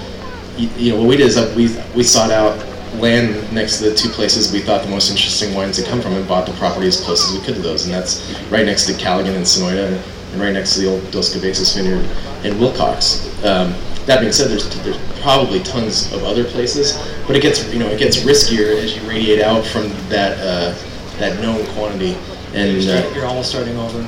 you, 0.56 0.68
you 0.76 0.92
know, 0.92 1.00
what 1.00 1.08
we 1.08 1.16
did 1.16 1.26
is 1.26 1.36
we 1.56 1.76
we 1.94 2.02
sought 2.02 2.30
out 2.30 2.66
land 2.94 3.52
next 3.52 3.78
to 3.78 3.90
the 3.90 3.94
two 3.94 4.08
places 4.08 4.52
we 4.52 4.60
thought 4.60 4.82
the 4.82 4.90
most 4.90 5.10
interesting 5.10 5.54
wines 5.54 5.76
to 5.76 5.88
come 5.88 6.00
from 6.00 6.12
and 6.14 6.26
bought 6.26 6.44
the 6.44 6.52
property 6.54 6.88
as 6.88 7.00
close 7.00 7.28
as 7.28 7.38
we 7.38 7.44
could 7.44 7.54
to 7.54 7.62
those. 7.62 7.84
And 7.84 7.94
that's 7.94 8.20
right 8.50 8.66
next 8.66 8.86
to 8.86 8.94
Callaghan 8.94 9.34
and 9.34 9.44
Sonoita 9.44 10.02
and 10.32 10.40
right 10.40 10.52
next 10.52 10.74
to 10.74 10.80
the 10.80 10.90
old 10.90 11.10
Dos 11.10 11.32
Cabezas 11.32 11.74
Vineyard 11.74 12.04
in 12.44 12.54
Willcox. 12.54 13.26
Um, 13.44 13.74
that 14.06 14.20
being 14.20 14.32
said, 14.32 14.50
there's, 14.50 14.68
there's 14.82 14.98
probably 15.20 15.60
tons 15.60 16.12
of 16.12 16.24
other 16.24 16.44
places, 16.44 16.98
but 17.26 17.36
it 17.36 17.42
gets 17.42 17.72
you 17.72 17.78
know 17.78 17.86
it 17.88 17.98
gets 17.98 18.18
riskier 18.18 18.82
as 18.82 18.96
you 18.96 19.08
radiate 19.08 19.40
out 19.40 19.64
from 19.64 19.88
that 20.08 20.38
uh, 20.38 20.74
that 21.18 21.40
known 21.40 21.64
quantity. 21.74 22.16
And 22.54 22.82
uh, 22.88 23.10
You're 23.14 23.26
almost 23.26 23.50
starting 23.50 23.76
over. 23.76 24.06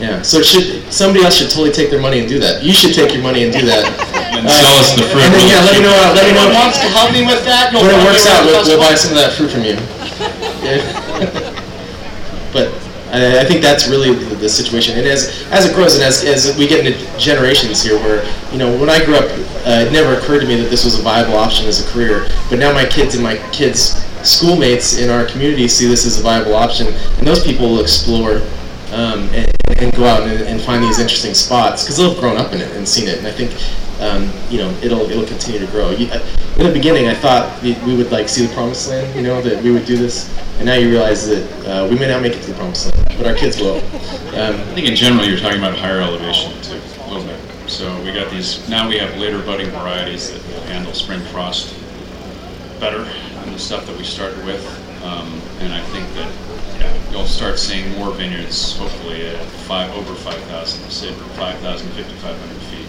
yeah, 0.00 0.22
so 0.22 0.42
should 0.42 0.82
somebody 0.92 1.24
else 1.24 1.36
should 1.36 1.50
totally 1.50 1.72
take 1.72 1.90
their 1.90 2.00
money 2.00 2.20
and 2.20 2.28
do 2.28 2.38
that. 2.40 2.62
You 2.62 2.72
should 2.72 2.94
take 2.94 3.12
your 3.12 3.22
money 3.22 3.44
and 3.44 3.52
do 3.52 3.64
that. 3.66 3.84
And 4.36 4.44
sell 4.50 4.76
us 4.76 4.92
the 4.92 5.08
fruit. 5.08 5.24
And 5.24 5.32
then, 5.32 5.48
yeah, 5.48 5.64
let 5.64 5.72
me 5.72 5.80
know. 5.80 5.96
Let 6.12 6.28
me 6.28 6.36
know 6.36 6.44
Anyone 6.44 6.60
wants 6.60 6.76
to 6.84 6.88
help 6.92 7.08
me 7.08 7.24
with 7.24 7.40
that? 7.48 7.72
you'll 7.72 7.80
when 7.80 7.96
it 7.96 8.04
works 8.04 8.28
out, 8.28 8.44
we'll, 8.44 8.60
we'll 8.68 8.76
buy 8.76 8.92
some 8.92 9.12
of 9.12 9.16
that 9.16 9.32
fruit 9.32 9.48
from 9.48 9.64
you. 9.64 9.80
Yeah. 10.60 10.84
but 12.52 12.68
I, 13.16 13.40
I 13.40 13.44
think 13.44 13.62
that's 13.62 13.88
really 13.88 14.12
the, 14.12 14.34
the 14.34 14.48
situation. 14.48 14.98
And 14.98 15.06
as 15.06 15.46
as 15.50 15.64
it 15.64 15.74
grows, 15.74 15.94
and 15.94 16.04
as, 16.04 16.24
as 16.24 16.56
we 16.58 16.66
get 16.68 16.84
into 16.84 17.00
generations 17.18 17.82
here, 17.82 17.96
where 17.96 18.24
you 18.52 18.58
know, 18.58 18.76
when 18.78 18.90
I 18.90 19.04
grew 19.04 19.16
up, 19.16 19.24
uh, 19.64 19.86
it 19.88 19.92
never 19.92 20.14
occurred 20.20 20.40
to 20.40 20.46
me 20.46 20.60
that 20.60 20.68
this 20.68 20.84
was 20.84 20.98
a 20.98 21.02
viable 21.02 21.36
option 21.36 21.66
as 21.66 21.80
a 21.80 21.90
career. 21.90 22.28
But 22.50 22.58
now 22.58 22.72
my 22.72 22.84
kids 22.84 23.14
and 23.14 23.24
my 23.24 23.36
kids' 23.52 23.96
schoolmates 24.24 24.98
in 24.98 25.10
our 25.10 25.26
community 25.26 25.68
see 25.68 25.86
this 25.86 26.06
as 26.06 26.20
a 26.20 26.22
viable 26.22 26.54
option, 26.54 26.88
and 26.88 27.26
those 27.26 27.44
people 27.44 27.68
will 27.68 27.80
explore. 27.80 28.42
Um, 28.92 29.28
and, 29.34 29.50
and 29.78 29.92
go 29.94 30.04
out 30.04 30.22
and, 30.22 30.42
and 30.44 30.60
find 30.60 30.82
these 30.82 30.98
interesting 31.00 31.34
spots 31.34 31.82
because 31.82 31.96
they'll 31.96 32.10
have 32.12 32.20
grown 32.20 32.36
up 32.36 32.52
in 32.52 32.60
it 32.60 32.70
and 32.76 32.88
seen 32.88 33.08
it, 33.08 33.18
and 33.18 33.26
I 33.26 33.32
think 33.32 33.50
um, 34.00 34.30
you 34.48 34.58
know 34.58 34.70
it'll 34.80 35.10
it'll 35.10 35.26
continue 35.26 35.58
to 35.58 35.66
grow. 35.66 35.88
Uh, 35.88 36.26
in 36.56 36.66
the 36.66 36.72
beginning, 36.72 37.08
I 37.08 37.14
thought 37.14 37.62
we 37.62 37.74
we 37.84 37.96
would 37.96 38.10
like 38.12 38.28
see 38.28 38.46
the 38.46 38.54
promised 38.54 38.88
land, 38.88 39.14
you 39.14 39.22
know, 39.22 39.42
that 39.42 39.62
we 39.62 39.72
would 39.72 39.84
do 39.84 39.96
this, 39.96 40.30
and 40.58 40.66
now 40.66 40.74
you 40.74 40.88
realize 40.88 41.26
that 41.26 41.66
uh, 41.66 41.88
we 41.88 41.98
may 41.98 42.08
not 42.08 42.22
make 42.22 42.34
it 42.34 42.42
to 42.42 42.52
the 42.52 42.56
promised 42.56 42.94
land, 42.94 43.18
but 43.18 43.26
our 43.26 43.34
kids 43.34 43.60
will. 43.60 43.78
Um, 44.38 44.54
I 44.54 44.74
think 44.74 44.86
in 44.86 44.96
general 44.96 45.26
you're 45.26 45.38
talking 45.38 45.58
about 45.58 45.76
higher 45.76 46.00
elevation 46.00 46.52
too, 46.62 46.80
a 47.02 47.08
little 47.10 47.26
bit. 47.26 47.40
So 47.68 48.00
we 48.02 48.12
got 48.12 48.30
these, 48.30 48.66
now 48.68 48.88
we 48.88 48.96
have 48.98 49.16
later 49.16 49.40
budding 49.40 49.70
varieties 49.70 50.30
that 50.30 50.40
will 50.46 50.62
handle 50.68 50.94
spring 50.94 51.20
frost 51.32 51.74
better 52.78 53.04
the 53.52 53.58
stuff 53.58 53.86
that 53.86 53.96
we 53.96 54.04
started 54.04 54.44
with. 54.44 54.64
Um, 55.02 55.40
and 55.60 55.72
I 55.72 55.80
think 55.92 56.06
that, 56.14 56.32
yeah, 56.80 57.10
you'll 57.12 57.26
start 57.26 57.58
seeing 57.58 57.90
more 57.92 58.10
vineyards 58.10 58.76
hopefully 58.76 59.26
at 59.26 59.44
five, 59.68 59.90
over 59.94 60.14
5,000, 60.14 60.90
say 60.90 61.12
5,000, 61.12 61.88
5,500 61.92 62.62
feet. 62.70 62.88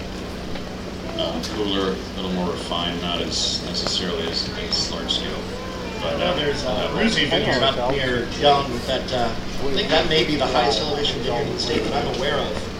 Um, 1.19 1.41
cooler, 1.55 1.93
a 1.93 2.15
little 2.15 2.31
more 2.31 2.51
refined, 2.51 3.01
not 3.01 3.21
as 3.21 3.63
necessarily 3.65 4.27
as, 4.27 4.49
as 4.59 4.91
large 4.91 5.11
scale. 5.11 5.41
But 6.01 6.17
Now 6.17 6.31
uh, 6.31 6.35
there's 6.35 6.63
we'll 6.63 6.73
uh, 6.73 6.89
Ruzi 6.89 7.29
Vineyard 7.29 7.63
up 7.63 7.91
near 7.91 8.27
Young 8.39 8.71
that, 8.85 9.11
uh, 9.11 9.25
I 9.25 9.71
think 9.73 9.89
that 9.89 10.07
may 10.09 10.23
be 10.25 10.35
the 10.35 10.45
highest 10.45 10.79
elevation 10.81 11.19
vineyard 11.21 11.47
in 11.47 11.53
the 11.53 11.59
state 11.59 11.83
that 11.83 12.05
I'm 12.05 12.15
aware 12.17 12.37
of. 12.37 12.77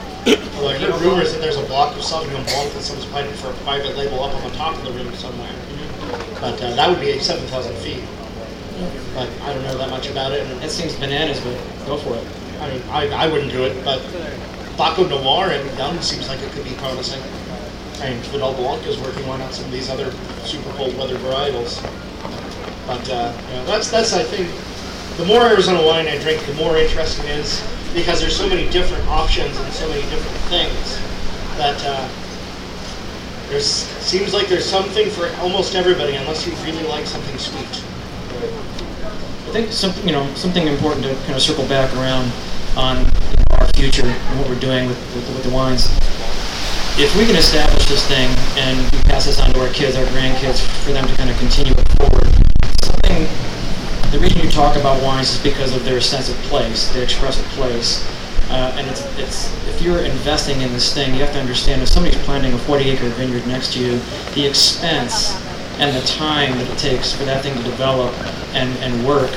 Although 0.56 0.70
I 0.70 0.78
heard 0.78 1.02
rumors 1.02 1.34
that 1.34 1.42
there's 1.42 1.58
a 1.58 1.66
block 1.66 1.96
of 1.96 2.02
Sauvignon 2.02 2.46
Blanc 2.46 2.74
that 2.74 2.84
someone's 2.84 3.10
planning 3.10 3.34
for 3.36 3.50
a 3.50 3.54
private 3.66 3.98
label 3.98 4.24
up 4.24 4.36
on 4.36 4.50
the 4.50 4.56
top 4.56 4.76
of 4.76 4.84
the 4.84 4.92
rim 4.92 5.14
somewhere. 5.16 5.54
But 6.40 6.62
uh, 6.62 6.76
that 6.76 6.90
would 6.90 7.00
be 7.00 7.18
7,000 7.20 7.76
feet. 7.78 8.04
But 9.14 9.30
I 9.42 9.54
don't 9.54 9.64
know 9.64 9.78
that 9.78 9.90
much 9.90 10.10
about 10.10 10.32
it. 10.32 10.46
And 10.46 10.62
That 10.62 10.72
seems 10.72 10.96
bananas, 10.96 11.40
but 11.42 11.58
go 11.86 11.98
for 11.98 12.16
it. 12.16 12.28
I 12.62 12.70
mean, 12.72 12.82
I, 12.90 13.26
I 13.26 13.28
wouldn't 13.28 13.52
do 13.52 13.64
it, 13.64 13.84
but 13.84 14.02
Baco 14.78 15.10
Noir 15.10 15.50
and 15.50 15.78
Young 15.78 16.00
seems 16.02 16.28
like 16.28 16.40
it 16.42 16.52
could 16.52 16.64
be 16.64 16.74
promising. 16.76 17.22
And 18.02 18.16
Vidal 18.28 18.54
Blanc 18.54 18.86
is 18.86 18.98
working 19.00 19.28
on 19.30 19.40
some 19.52 19.66
of 19.66 19.72
these 19.72 19.90
other 19.90 20.12
super 20.46 20.70
cold 20.74 20.96
weather 20.98 21.18
varietals. 21.18 21.82
But 22.86 23.10
uh, 23.10 23.34
you 23.50 23.56
know, 23.56 23.66
that's 23.66 23.90
that's 23.90 24.14
I 24.14 24.24
think 24.24 24.48
the 25.18 25.26
more 25.26 25.42
Arizona 25.42 25.84
wine 25.84 26.08
I 26.08 26.18
drink, 26.20 26.46
the 26.46 26.54
more 26.54 26.78
interesting 26.78 27.26
it 27.26 27.40
is 27.40 27.62
because 27.94 28.22
there's 28.22 28.38
so 28.38 28.48
many 28.48 28.70
different 28.70 29.06
options 29.08 29.58
and 29.58 29.74
so 29.74 29.90
many 29.90 30.04
different 30.04 30.38
things 30.54 31.02
that 31.58 31.84
uh, 31.84 32.08
there's 33.50 33.66
seems 33.66 34.34
like 34.34 34.48
there's 34.48 34.66
something 34.66 35.10
for 35.10 35.28
almost 35.40 35.76
everybody 35.76 36.16
unless 36.16 36.46
you 36.46 36.54
really 36.66 36.84
like 36.88 37.06
something 37.06 37.38
sweet. 37.38 37.84
I 39.48 39.52
think 39.52 39.72
something, 39.72 40.06
you 40.06 40.14
know, 40.14 40.28
something 40.36 40.68
important 40.68 41.06
to 41.06 41.16
kind 41.24 41.36
of 41.36 41.42
circle 41.42 41.66
back 41.68 41.94
around 41.96 42.32
on 42.76 43.06
our 43.52 43.68
future 43.70 44.06
and 44.06 44.40
what 44.40 44.50
we're 44.50 44.60
doing 44.60 44.88
with, 44.88 45.00
with, 45.16 45.28
with 45.30 45.44
the 45.44 45.50
wines. 45.50 45.88
If 47.00 47.16
we 47.16 47.26
can 47.26 47.36
establish 47.36 47.86
this 47.86 48.06
thing 48.08 48.28
and 48.58 48.92
we 48.92 49.00
pass 49.04 49.26
this 49.26 49.40
on 49.40 49.54
to 49.54 49.62
our 49.62 49.72
kids, 49.72 49.96
our 49.96 50.06
grandkids, 50.06 50.60
for 50.84 50.92
them 50.92 51.08
to 51.08 51.16
kind 51.16 51.30
of 51.30 51.38
continue 51.40 51.72
it 51.72 51.88
forward, 51.96 52.28
something. 52.82 53.28
The 54.12 54.20
reason 54.20 54.42
you 54.42 54.50
talk 54.52 54.76
about 54.76 55.02
wines 55.04 55.36
is 55.36 55.44
because 55.44 55.76
of 55.76 55.86
their 55.86 56.02
sense 56.02 56.30
of 56.30 56.36
place. 56.50 56.92
They 56.94 57.04
express 57.04 57.40
a 57.40 57.44
place. 57.56 58.04
Uh, 58.50 58.74
and 58.78 58.88
it's, 58.88 59.02
it's 59.20 59.68
if 59.68 59.82
you're 59.82 60.00
investing 60.00 60.62
in 60.62 60.72
this 60.72 60.94
thing, 60.94 61.14
you 61.14 61.22
have 61.22 61.34
to 61.34 61.40
understand 61.40 61.82
if 61.82 61.90
somebody's 61.90 62.22
planting 62.24 62.54
a 62.54 62.58
40-acre 62.58 63.10
vineyard 63.10 63.46
next 63.48 63.74
to 63.74 63.80
you, 63.80 64.00
the 64.36 64.46
expense 64.46 65.36
and 65.80 65.96
the 65.96 66.06
time 66.08 66.58
that 66.58 66.70
it 66.72 66.78
takes 66.78 67.14
for 67.14 67.24
that 67.26 67.44
thing 67.44 67.56
to 67.56 67.64
develop 67.64 68.14
and, 68.56 68.76
and 68.80 69.06
work 69.06 69.30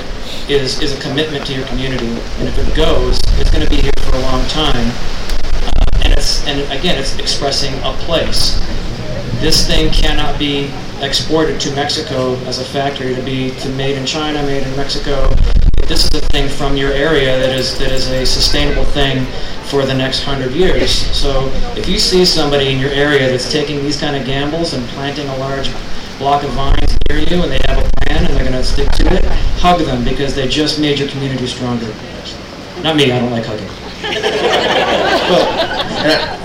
is, 0.48 0.80
is 0.80 0.96
a 0.96 1.00
commitment 1.00 1.44
to 1.46 1.54
your 1.54 1.66
community. 1.66 2.06
And 2.06 2.48
if 2.48 2.56
it 2.56 2.74
goes, 2.74 3.18
it's 3.38 3.50
going 3.50 3.64
to 3.64 3.70
be 3.70 3.82
here 3.82 3.92
for 4.00 4.16
a 4.16 4.20
long 4.20 4.46
time. 4.48 4.86
Uh, 4.86 6.04
and 6.04 6.12
it's 6.14 6.46
and 6.46 6.60
again, 6.72 6.98
it's 6.98 7.18
expressing 7.18 7.74
a 7.82 7.92
place. 8.04 8.58
This 9.40 9.66
thing 9.66 9.92
cannot 9.92 10.38
be 10.38 10.70
exported 11.00 11.60
to 11.60 11.74
Mexico 11.74 12.34
as 12.44 12.58
a 12.58 12.64
factory 12.64 13.14
to 13.14 13.22
be 13.22 13.50
to 13.60 13.68
made 13.70 13.96
in 13.96 14.06
China, 14.06 14.42
made 14.42 14.66
in 14.66 14.76
Mexico. 14.76 15.34
This 15.90 16.04
is 16.04 16.22
a 16.22 16.26
thing 16.26 16.48
from 16.48 16.76
your 16.76 16.92
area 16.92 17.36
that 17.36 17.50
is 17.50 17.76
that 17.80 17.90
is 17.90 18.08
a 18.10 18.24
sustainable 18.24 18.84
thing 18.84 19.26
for 19.66 19.84
the 19.84 19.92
next 19.92 20.22
hundred 20.22 20.52
years. 20.52 20.92
So 20.94 21.50
if 21.76 21.88
you 21.88 21.98
see 21.98 22.24
somebody 22.24 22.70
in 22.70 22.78
your 22.78 22.90
area 22.90 23.28
that's 23.28 23.50
taking 23.50 23.82
these 23.82 23.98
kind 23.98 24.14
of 24.14 24.24
gambles 24.24 24.72
and 24.72 24.86
planting 24.90 25.26
a 25.26 25.36
large 25.38 25.68
block 26.18 26.44
of 26.44 26.50
vines 26.50 26.96
near 27.08 27.18
you 27.18 27.42
and 27.42 27.50
they 27.50 27.58
have 27.66 27.84
a 27.84 27.90
plan 27.98 28.24
and 28.24 28.36
they're 28.36 28.46
going 28.46 28.52
to 28.52 28.62
stick 28.62 28.88
to 29.02 29.06
it, 29.12 29.24
hug 29.58 29.80
them 29.80 30.04
because 30.04 30.32
they 30.32 30.46
just 30.46 30.78
made 30.78 30.96
your 30.96 31.08
community 31.08 31.48
stronger. 31.48 31.92
Not 32.84 32.94
me, 32.94 33.10
I 33.10 33.18
don't 33.18 33.32
like 33.32 33.46
hugging. 33.46 33.66
I, 36.06 36.38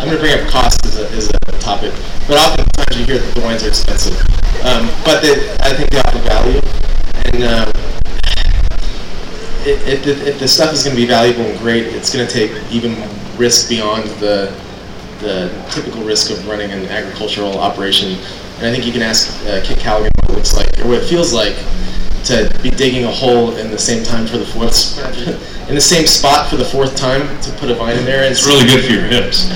I'm 0.00 0.08
going 0.08 0.16
to 0.16 0.20
bring 0.20 0.34
up 0.34 0.50
cost 0.50 0.84
as 0.84 0.98
a, 0.98 1.08
as 1.10 1.30
a 1.30 1.38
topic, 1.60 1.94
but 2.26 2.38
oftentimes 2.38 2.98
you 2.98 3.06
hear 3.06 3.18
that 3.18 3.34
the 3.36 3.40
wines 3.40 3.62
are 3.62 3.68
expensive. 3.68 4.18
Um, 4.66 4.90
but 5.06 5.22
I 5.62 5.72
think 5.78 5.90
they 5.90 6.00
offer 6.00 6.18
value, 6.26 6.60
and 7.14 7.42
um, 7.44 7.68
if, 9.64 10.06
if, 10.06 10.26
if 10.26 10.38
the 10.38 10.48
stuff 10.48 10.72
is 10.72 10.82
going 10.82 10.96
to 10.96 11.00
be 11.00 11.06
valuable 11.06 11.42
and 11.42 11.58
great, 11.58 11.86
it's 11.86 12.12
going 12.12 12.26
to 12.26 12.32
take 12.32 12.50
even 12.72 12.96
risk 13.38 13.68
beyond 13.68 14.04
the 14.20 14.52
the 15.20 15.48
typical 15.70 16.02
risk 16.02 16.30
of 16.32 16.46
running 16.48 16.72
an 16.72 16.84
agricultural 16.86 17.58
operation. 17.60 18.18
And 18.58 18.66
I 18.66 18.72
think 18.72 18.84
you 18.84 18.92
can 18.92 19.02
ask 19.02 19.30
uh, 19.46 19.60
Kit 19.64 19.78
Callaghan 19.78 20.10
what 20.20 20.30
it 20.30 20.34
looks 20.34 20.56
like, 20.56 20.66
or 20.80 20.88
what 20.88 20.98
it 20.98 21.08
feels 21.08 21.32
like 21.32 21.54
to 22.24 22.50
be 22.60 22.70
digging 22.70 23.04
a 23.04 23.10
hole 23.10 23.56
in 23.56 23.70
the 23.70 23.78
same 23.78 24.02
time 24.02 24.26
for 24.26 24.38
the 24.38 24.44
fourth, 24.46 24.98
in 25.68 25.76
the 25.76 25.80
same 25.80 26.06
spot 26.06 26.50
for 26.50 26.56
the 26.56 26.64
fourth 26.64 26.96
time 26.96 27.40
to 27.40 27.52
put 27.52 27.70
a 27.70 27.74
vine 27.74 27.96
in 27.96 28.04
there. 28.04 28.24
And 28.24 28.32
It's 28.32 28.46
really 28.46 28.66
good 28.66 28.84
for 28.84 28.92
your 28.92 29.02
hips. 29.02 29.48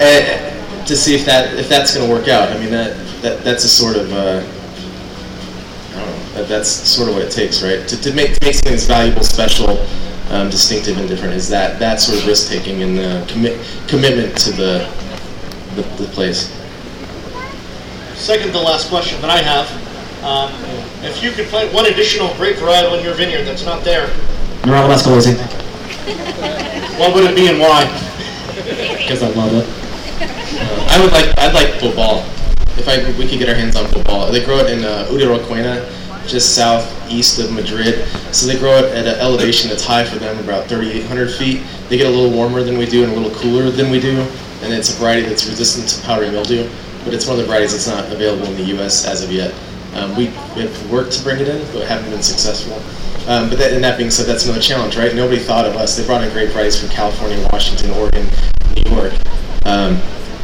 and 0.00 0.86
to 0.86 0.96
see 0.96 1.14
if 1.14 1.24
that 1.26 1.54
if 1.58 1.68
that's 1.68 1.94
going 1.94 2.06
to 2.06 2.12
work 2.12 2.28
out. 2.28 2.50
I 2.50 2.58
mean 2.58 2.70
that, 2.70 2.96
that 3.22 3.44
that's 3.44 3.64
a 3.64 3.68
sort 3.68 3.96
of 3.96 4.12
uh, 4.12 4.16
I 4.16 4.22
don't 4.22 4.46
know. 4.46 4.55
That, 6.36 6.48
that's 6.48 6.68
sort 6.68 7.08
of 7.08 7.14
what 7.14 7.24
it 7.24 7.30
takes, 7.30 7.62
right? 7.62 7.86
To, 7.88 8.00
to 8.00 8.12
make 8.12 8.34
to 8.34 8.44
make 8.44 8.54
something 8.54 8.72
that's 8.72 8.86
valuable, 8.86 9.22
special, 9.22 9.78
um, 10.30 10.50
distinctive, 10.50 10.98
and 10.98 11.08
different 11.08 11.34
is 11.34 11.48
that 11.48 11.78
that 11.78 11.98
sort 12.00 12.18
of 12.18 12.26
risk 12.26 12.50
taking 12.50 12.82
and 12.82 12.98
the 12.98 13.24
commit 13.26 13.58
commitment 13.88 14.36
to 14.38 14.52
the 14.52 14.92
the, 15.76 15.82
the 16.02 16.08
place. 16.12 16.52
Second 18.14 18.52
to 18.52 18.60
last 18.60 18.88
question 18.88 19.20
that 19.22 19.30
I 19.30 19.38
have. 19.38 19.66
Um, 20.24 20.52
if 21.04 21.22
you 21.22 21.30
could 21.30 21.46
plant 21.46 21.72
one 21.72 21.86
additional 21.86 22.34
grape 22.34 22.56
varietal 22.56 22.98
in 22.98 23.04
your 23.04 23.14
vineyard 23.14 23.44
that's 23.44 23.64
not 23.64 23.84
there, 23.84 24.08
Nerello 24.62 24.92
Mascalese, 24.92 25.36
what 26.98 27.14
would 27.14 27.24
it 27.24 27.36
be 27.36 27.48
and 27.48 27.58
why? 27.58 27.84
because 28.56 29.22
I 29.22 29.28
love 29.30 29.52
it. 29.54 29.66
I 30.90 31.00
would 31.00 31.12
like 31.12 31.38
I'd 31.38 31.54
like 31.54 31.80
Bobal. 31.80 32.24
If 32.78 32.88
I 32.88 32.98
we 33.18 33.28
could 33.28 33.38
get 33.38 33.48
our 33.48 33.54
hands 33.54 33.76
on 33.76 33.86
Bobal, 33.86 34.30
they 34.32 34.44
grow 34.44 34.58
it 34.58 34.70
in 34.70 34.84
uh, 34.84 35.06
Utiel-Requena, 35.10 36.05
just 36.26 36.54
southeast 36.54 37.38
of 37.38 37.52
Madrid. 37.52 38.06
So 38.32 38.46
they 38.46 38.58
grow 38.58 38.78
at 38.78 39.06
an 39.06 39.20
elevation 39.20 39.70
that's 39.70 39.84
high 39.84 40.04
for 40.04 40.18
them, 40.18 40.38
about 40.38 40.66
3,800 40.66 41.30
feet. 41.30 41.62
They 41.88 41.98
get 41.98 42.06
a 42.06 42.10
little 42.10 42.30
warmer 42.30 42.62
than 42.62 42.76
we 42.78 42.86
do 42.86 43.04
and 43.04 43.12
a 43.12 43.16
little 43.16 43.36
cooler 43.38 43.70
than 43.70 43.90
we 43.90 44.00
do, 44.00 44.20
and 44.62 44.72
it's 44.72 44.94
a 44.94 45.00
variety 45.00 45.28
that's 45.28 45.46
resistant 45.46 45.88
to 45.88 46.06
powdery 46.06 46.30
mildew. 46.30 46.68
But 47.04 47.14
it's 47.14 47.26
one 47.26 47.38
of 47.38 47.42
the 47.42 47.46
varieties 47.46 47.72
that's 47.72 47.86
not 47.86 48.10
available 48.12 48.46
in 48.46 48.56
the 48.56 48.64
U.S. 48.76 49.06
as 49.06 49.22
of 49.22 49.30
yet. 49.30 49.54
Um, 49.94 50.14
we, 50.16 50.26
we 50.54 50.62
have 50.62 50.90
worked 50.90 51.12
to 51.12 51.22
bring 51.22 51.40
it 51.40 51.48
in, 51.48 51.64
but 51.72 51.86
haven't 51.86 52.10
been 52.10 52.22
successful. 52.22 52.74
Um, 53.28 53.48
but 53.48 53.58
that, 53.58 53.72
and 53.72 53.82
that 53.82 53.96
being 53.96 54.10
said, 54.10 54.26
that's 54.26 54.44
another 54.44 54.60
challenge, 54.60 54.96
right? 54.96 55.14
Nobody 55.14 55.38
thought 55.38 55.66
of 55.66 55.74
us. 55.76 55.96
They 55.96 56.04
brought 56.04 56.22
in 56.22 56.30
great 56.32 56.50
varieties 56.50 56.78
from 56.78 56.90
California, 56.90 57.40
Washington, 57.50 57.90
Oregon, 57.92 58.26
New 58.74 58.90
York. 58.94 59.12
Um, 59.64 59.96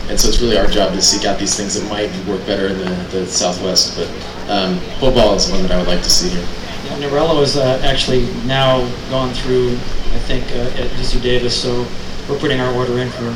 and 0.08 0.18
so 0.18 0.28
it's 0.28 0.40
really 0.40 0.58
our 0.58 0.66
job 0.66 0.92
to 0.92 1.02
seek 1.02 1.24
out 1.24 1.38
these 1.38 1.56
things 1.56 1.74
that 1.74 1.88
might 1.88 2.10
work 2.26 2.44
better 2.46 2.68
in 2.68 2.78
the, 2.78 2.90
the 3.12 3.26
Southwest. 3.26 3.96
But 3.96 4.08
um, 4.48 4.78
Bobal 5.00 5.37
is 5.37 5.50
one 5.50 5.62
that 5.62 5.70
I 5.70 5.78
would 5.78 5.88
like 5.88 6.02
to 6.02 6.11
see 6.11 6.28
here. 6.31 6.46
Yeah, 6.87 7.09
Nerello 7.09 7.42
is 7.42 7.57
uh, 7.57 7.81
actually 7.85 8.26
now 8.44 8.81
gone 9.11 9.33
through, 9.35 9.70
I 9.70 10.18
think, 10.26 10.44
uh, 10.52 10.83
at 10.83 10.90
UC 10.98 11.22
Davis, 11.22 11.55
so 11.61 11.87
we're 12.28 12.38
putting 12.38 12.61
our 12.61 12.72
order 12.74 12.98
in 12.98 13.09
for 13.11 13.33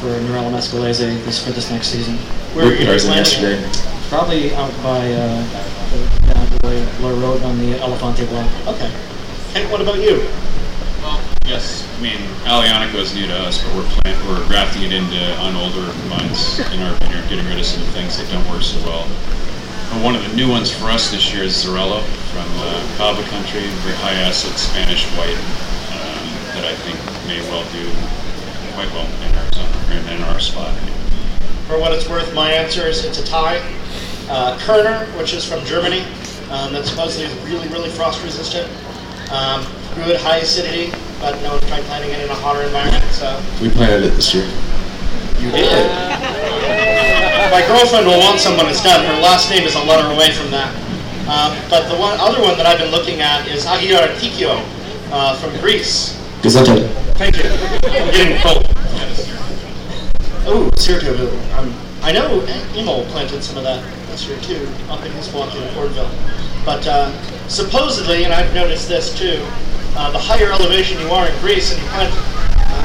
for 0.00 0.08
Nerello 0.24 0.50
Mascalese 0.50 1.22
this 1.24 1.44
for 1.44 1.52
this 1.52 1.70
next 1.70 1.88
season. 1.88 2.16
Where 2.56 2.66
are 2.66 2.72
you 2.72 2.88
Ours 2.90 3.04
in 3.04 3.12
yesterday. 3.12 3.60
Probably 4.08 4.54
out 4.54 4.72
by 4.82 5.12
uh, 5.12 5.44
the- 5.92 6.32
down 6.32 6.46
the 6.62 7.02
Lower 7.02 7.14
Road 7.20 7.42
on 7.42 7.58
the 7.58 7.74
Elefante 7.78 8.26
block. 8.28 8.48
Okay. 8.66 8.90
And 9.54 9.70
what 9.70 9.80
about 9.80 9.98
you? 9.98 10.24
Well, 11.02 11.20
yes, 11.46 11.86
I 11.98 12.02
mean, 12.02 12.18
Aglianico 12.44 12.96
is 12.96 13.14
new 13.14 13.26
to 13.26 13.34
us, 13.44 13.62
but 13.62 13.74
we're 13.76 13.88
plant, 14.00 14.16
we're 14.26 14.46
grafting 14.48 14.82
it 14.82 14.92
into 14.92 15.20
on 15.40 15.54
older 15.56 15.82
vines 16.08 16.60
in 16.72 16.80
our 16.80 16.94
vineyard, 17.00 17.28
getting 17.28 17.46
rid 17.46 17.58
of 17.58 17.66
some 17.66 17.82
things 17.92 18.16
that 18.18 18.30
don't 18.30 18.46
work 18.48 18.62
so 18.62 18.78
well. 18.86 19.06
And 19.92 20.04
one 20.04 20.14
of 20.14 20.22
the 20.28 20.34
new 20.36 20.48
ones 20.48 20.70
for 20.70 20.86
us 20.86 21.10
this 21.10 21.32
year 21.32 21.42
is 21.42 21.52
Xarello 21.64 22.02
from 22.30 22.46
uh, 22.58 22.96
Cava 22.96 23.22
country, 23.28 23.60
very 23.82 23.96
high 23.96 24.14
acid 24.14 24.52
Spanish 24.56 25.04
white 25.18 25.34
um, 25.90 26.26
that 26.54 26.64
I 26.64 26.74
think 26.86 26.96
may 27.26 27.40
well 27.50 27.64
do 27.72 27.84
quite 28.74 28.88
well 28.94 29.06
in 29.26 29.34
Arizona, 29.34 29.68
or 29.90 30.14
in 30.14 30.22
our 30.30 30.38
spot. 30.38 30.72
For 31.66 31.78
what 31.78 31.92
it's 31.92 32.08
worth, 32.08 32.32
my 32.34 32.52
answer 32.52 32.86
is 32.86 33.04
it's 33.04 33.18
a 33.18 33.24
tie. 33.24 33.58
Uh, 34.28 34.56
Kerner, 34.60 35.06
which 35.18 35.34
is 35.34 35.44
from 35.44 35.64
Germany, 35.64 36.02
um, 36.50 36.72
that 36.72 36.86
supposedly 36.86 37.26
is 37.26 37.34
really, 37.50 37.68
really 37.68 37.90
frost 37.90 38.22
resistant. 38.22 38.70
Um, 39.32 39.66
good 39.96 40.16
high 40.20 40.38
acidity, 40.38 40.92
but 41.20 41.40
no 41.42 41.50
one's 41.52 41.66
tried 41.66 41.82
planting 41.84 42.10
it 42.10 42.20
in 42.20 42.30
a 42.30 42.34
hotter 42.34 42.62
environment. 42.62 43.04
So 43.12 43.42
We 43.60 43.70
planted 43.70 44.04
it 44.06 44.10
this 44.14 44.32
year. 44.34 44.46
you 45.40 45.50
did. 45.50 46.09
My 47.50 47.66
girlfriend 47.66 48.06
will 48.06 48.20
want 48.20 48.38
someone 48.38 48.66
that's 48.66 48.82
done. 48.82 49.04
Her 49.04 49.20
last 49.20 49.50
name 49.50 49.64
is 49.64 49.74
a 49.74 49.82
letter 49.82 50.06
away 50.14 50.30
from 50.30 50.52
that. 50.52 50.70
Um, 51.26 51.58
but 51.68 51.88
the 51.88 51.98
one 51.98 52.16
other 52.20 52.40
one 52.40 52.56
that 52.56 52.64
I've 52.64 52.78
been 52.78 52.92
looking 52.92 53.20
at 53.20 53.46
is 53.48 53.64
Agior 53.66 54.06
Tikio 54.18 54.62
uh, 55.10 55.36
from 55.36 55.50
Greece. 55.60 56.14
Gesundheit. 56.42 56.88
Thank 57.18 57.38
you. 57.38 57.50
I'm 57.90 58.10
getting 58.14 58.38
cold. 58.38 58.66
Oh, 60.46 60.70
Syracuse. 60.76 61.20
Um, 61.54 61.74
I 62.02 62.12
know 62.12 62.40
Emil 62.76 63.04
planted 63.06 63.42
some 63.42 63.58
of 63.58 63.64
that 63.64 63.82
this 64.06 64.28
year 64.28 64.38
too, 64.40 64.68
up 64.88 65.04
in 65.04 65.10
his 65.12 65.26
block 65.28 65.52
in 65.54 65.62
Fordville. 65.74 66.10
But 66.64 66.86
uh, 66.86 67.10
supposedly, 67.48 68.22
and 68.24 68.32
I've 68.32 68.54
noticed 68.54 68.88
this 68.88 69.12
too, 69.18 69.44
uh, 69.96 70.12
the 70.12 70.18
higher 70.18 70.52
elevation 70.52 71.00
you 71.00 71.08
are 71.10 71.28
in 71.28 71.36
Greece 71.40 71.72
and 71.72 71.82
you 71.82 71.88
plant 71.88 72.14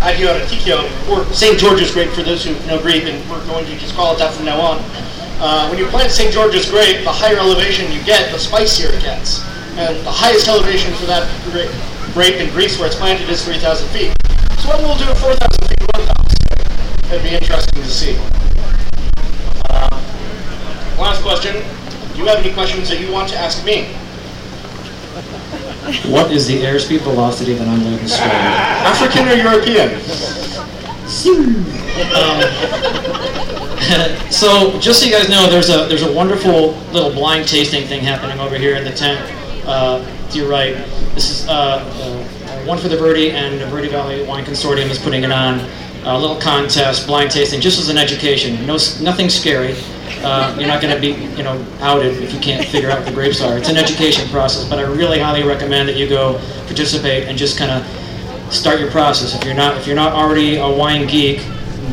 Agiorgitiko, 0.05 0.85
or 1.09 1.25
St. 1.33 1.57
George's 1.57 1.91
grape 1.91 2.11
for 2.11 2.21
those 2.21 2.45
who 2.45 2.53
know 2.67 2.79
Greek, 2.79 3.05
and 3.05 3.17
we're 3.27 3.43
going 3.47 3.65
to 3.65 3.75
just 3.77 3.95
call 3.95 4.13
it 4.13 4.19
that 4.19 4.31
from 4.35 4.45
now 4.45 4.61
on. 4.61 4.77
Uh, 5.41 5.67
when 5.67 5.79
you 5.79 5.87
plant 5.87 6.11
St. 6.11 6.31
George's 6.31 6.69
grape, 6.69 7.03
the 7.03 7.11
higher 7.11 7.37
elevation 7.37 7.91
you 7.91 8.03
get, 8.03 8.31
the 8.31 8.37
spicier 8.37 8.93
it 8.93 9.01
gets. 9.01 9.41
And 9.81 9.97
the 10.05 10.11
highest 10.11 10.47
elevation 10.47 10.93
for 10.93 11.07
that 11.07 11.25
grape, 11.49 11.73
grape 12.13 12.35
in 12.35 12.53
Greece 12.53 12.77
where 12.77 12.87
it's 12.87 12.95
planted 12.95 13.27
is 13.29 13.43
3,000 13.43 13.89
feet. 13.89 14.13
So 14.61 14.69
what 14.69 14.79
we'll 14.79 14.95
do 14.95 15.09
at 15.09 15.17
4,000 15.17 15.67
feet 15.67 15.81
house. 16.05 16.33
It'd 17.09 17.23
be 17.23 17.33
interesting 17.33 17.81
to 17.81 17.89
see. 17.89 18.15
Uh, 19.69 19.89
last 21.01 21.21
question. 21.23 21.65
Do 22.13 22.19
you 22.21 22.27
have 22.27 22.45
any 22.45 22.53
questions 22.53 22.89
that 22.89 23.01
you 23.01 23.11
want 23.11 23.29
to 23.29 23.37
ask 23.37 23.65
me? 23.65 23.89
What 25.85 26.31
is 26.31 26.47
the 26.47 26.61
airspeed 26.61 27.01
velocity 27.01 27.53
of 27.53 27.61
an 27.61 27.69
unloaded 27.69 28.09
storm? 28.09 28.31
African 28.31 29.27
or 29.27 29.35
European? 29.35 29.99
so 34.31 34.79
just 34.79 34.99
so 34.99 35.05
you 35.05 35.11
guys 35.11 35.29
know, 35.29 35.47
there's 35.47 35.69
a 35.69 35.85
there's 35.87 36.01
a 36.01 36.11
wonderful 36.11 36.71
little 36.91 37.11
blind 37.11 37.47
tasting 37.47 37.85
thing 37.87 38.01
happening 38.01 38.39
over 38.39 38.57
here 38.57 38.75
in 38.75 38.83
the 38.83 38.91
tent. 38.91 39.19
Uh, 39.67 40.03
to 40.31 40.39
your 40.39 40.49
right, 40.49 40.73
this 41.13 41.29
is 41.29 41.47
uh, 41.47 41.51
uh, 41.53 42.65
one 42.65 42.79
for 42.79 42.87
the 42.87 42.97
Verde 42.97 43.31
and 43.31 43.61
the 43.61 43.67
Verde 43.67 43.89
Valley 43.89 44.25
Wine 44.25 44.43
Consortium 44.43 44.89
is 44.89 44.97
putting 44.97 45.23
it 45.23 45.31
on. 45.31 45.59
a 46.05 46.17
little 46.17 46.39
contest, 46.39 47.05
blind 47.07 47.29
tasting, 47.31 47.61
just 47.61 47.79
as 47.79 47.89
an 47.89 47.97
education. 47.97 48.55
No, 48.65 48.77
nothing 49.01 49.29
scary. 49.29 49.75
Uh, 50.23 50.55
you're 50.57 50.67
not 50.67 50.81
going 50.81 50.93
to 50.93 50.99
be, 50.99 51.13
you 51.35 51.43
know, 51.43 51.63
outed 51.79 52.17
if 52.21 52.33
you 52.33 52.39
can't 52.39 52.65
figure 52.67 52.89
out 52.89 52.99
what 52.99 53.07
the 53.07 53.13
grapes 53.13 53.41
are. 53.41 53.57
It's 53.57 53.69
an 53.69 53.77
education 53.77 54.27
process, 54.29 54.67
but 54.67 54.79
I 54.79 54.83
really 54.83 55.19
highly 55.19 55.43
recommend 55.43 55.87
that 55.89 55.97
you 55.97 56.07
go 56.07 56.39
participate 56.65 57.27
and 57.27 57.37
just 57.37 57.57
kind 57.57 57.71
of 57.71 58.53
start 58.53 58.79
your 58.79 58.91
process. 58.91 59.35
If 59.35 59.43
you're 59.43 59.53
not, 59.53 59.77
if 59.77 59.87
you're 59.87 59.95
not 59.95 60.13
already 60.13 60.57
a 60.57 60.67
wine 60.67 61.07
geek, 61.07 61.45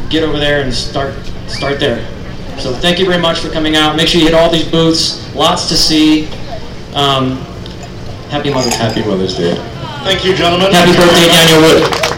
get 0.09 0.23
over 0.23 0.39
there 0.39 0.63
and 0.63 0.73
start, 0.73 1.15
start 1.47 1.81
there. 1.81 2.07
So 2.59 2.73
thank 2.73 2.99
you 2.99 3.07
very 3.07 3.21
much 3.21 3.41
for 3.41 3.51
coming 3.51 3.77
out. 3.77 3.97
Make 3.97 4.09
sure 4.09 4.21
you 4.21 4.27
hit 4.27 4.35
all 4.35 4.51
these 4.51 4.69
booths. 4.71 5.35
Lots 5.35 5.69
to 5.69 5.77
see. 5.77 6.27
Um, 6.95 7.39
happy 8.29 8.53
Mother's 8.53 8.73
Day. 8.73 8.79
Happy 8.79 9.05
Mother's 9.05 9.37
Day. 9.37 9.55
Thank 10.05 10.25
you, 10.25 10.35
gentlemen. 10.35 10.73
Happy 10.73 10.93
birthday, 10.93 11.29
Daniel 11.29 11.61
Wood. 11.63 12.13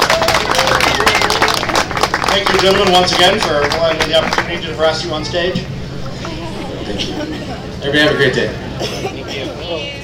Thank 2.29 2.49
you, 2.49 2.59
gentlemen, 2.59 2.93
once 2.93 3.13
again 3.13 3.39
for 3.39 3.63
allowing 3.77 3.99
me 3.99 4.07
the 4.07 4.19
opportunity 4.19 4.67
to 4.67 4.75
harass 4.75 5.05
you 5.05 5.13
on 5.13 5.25
stage. 5.25 5.65
Thank 6.85 7.09
you. 7.09 7.15
Everybody 7.15 7.99
have 8.01 8.13
a 8.13 8.17
great 8.17 8.35
day. 8.35 10.01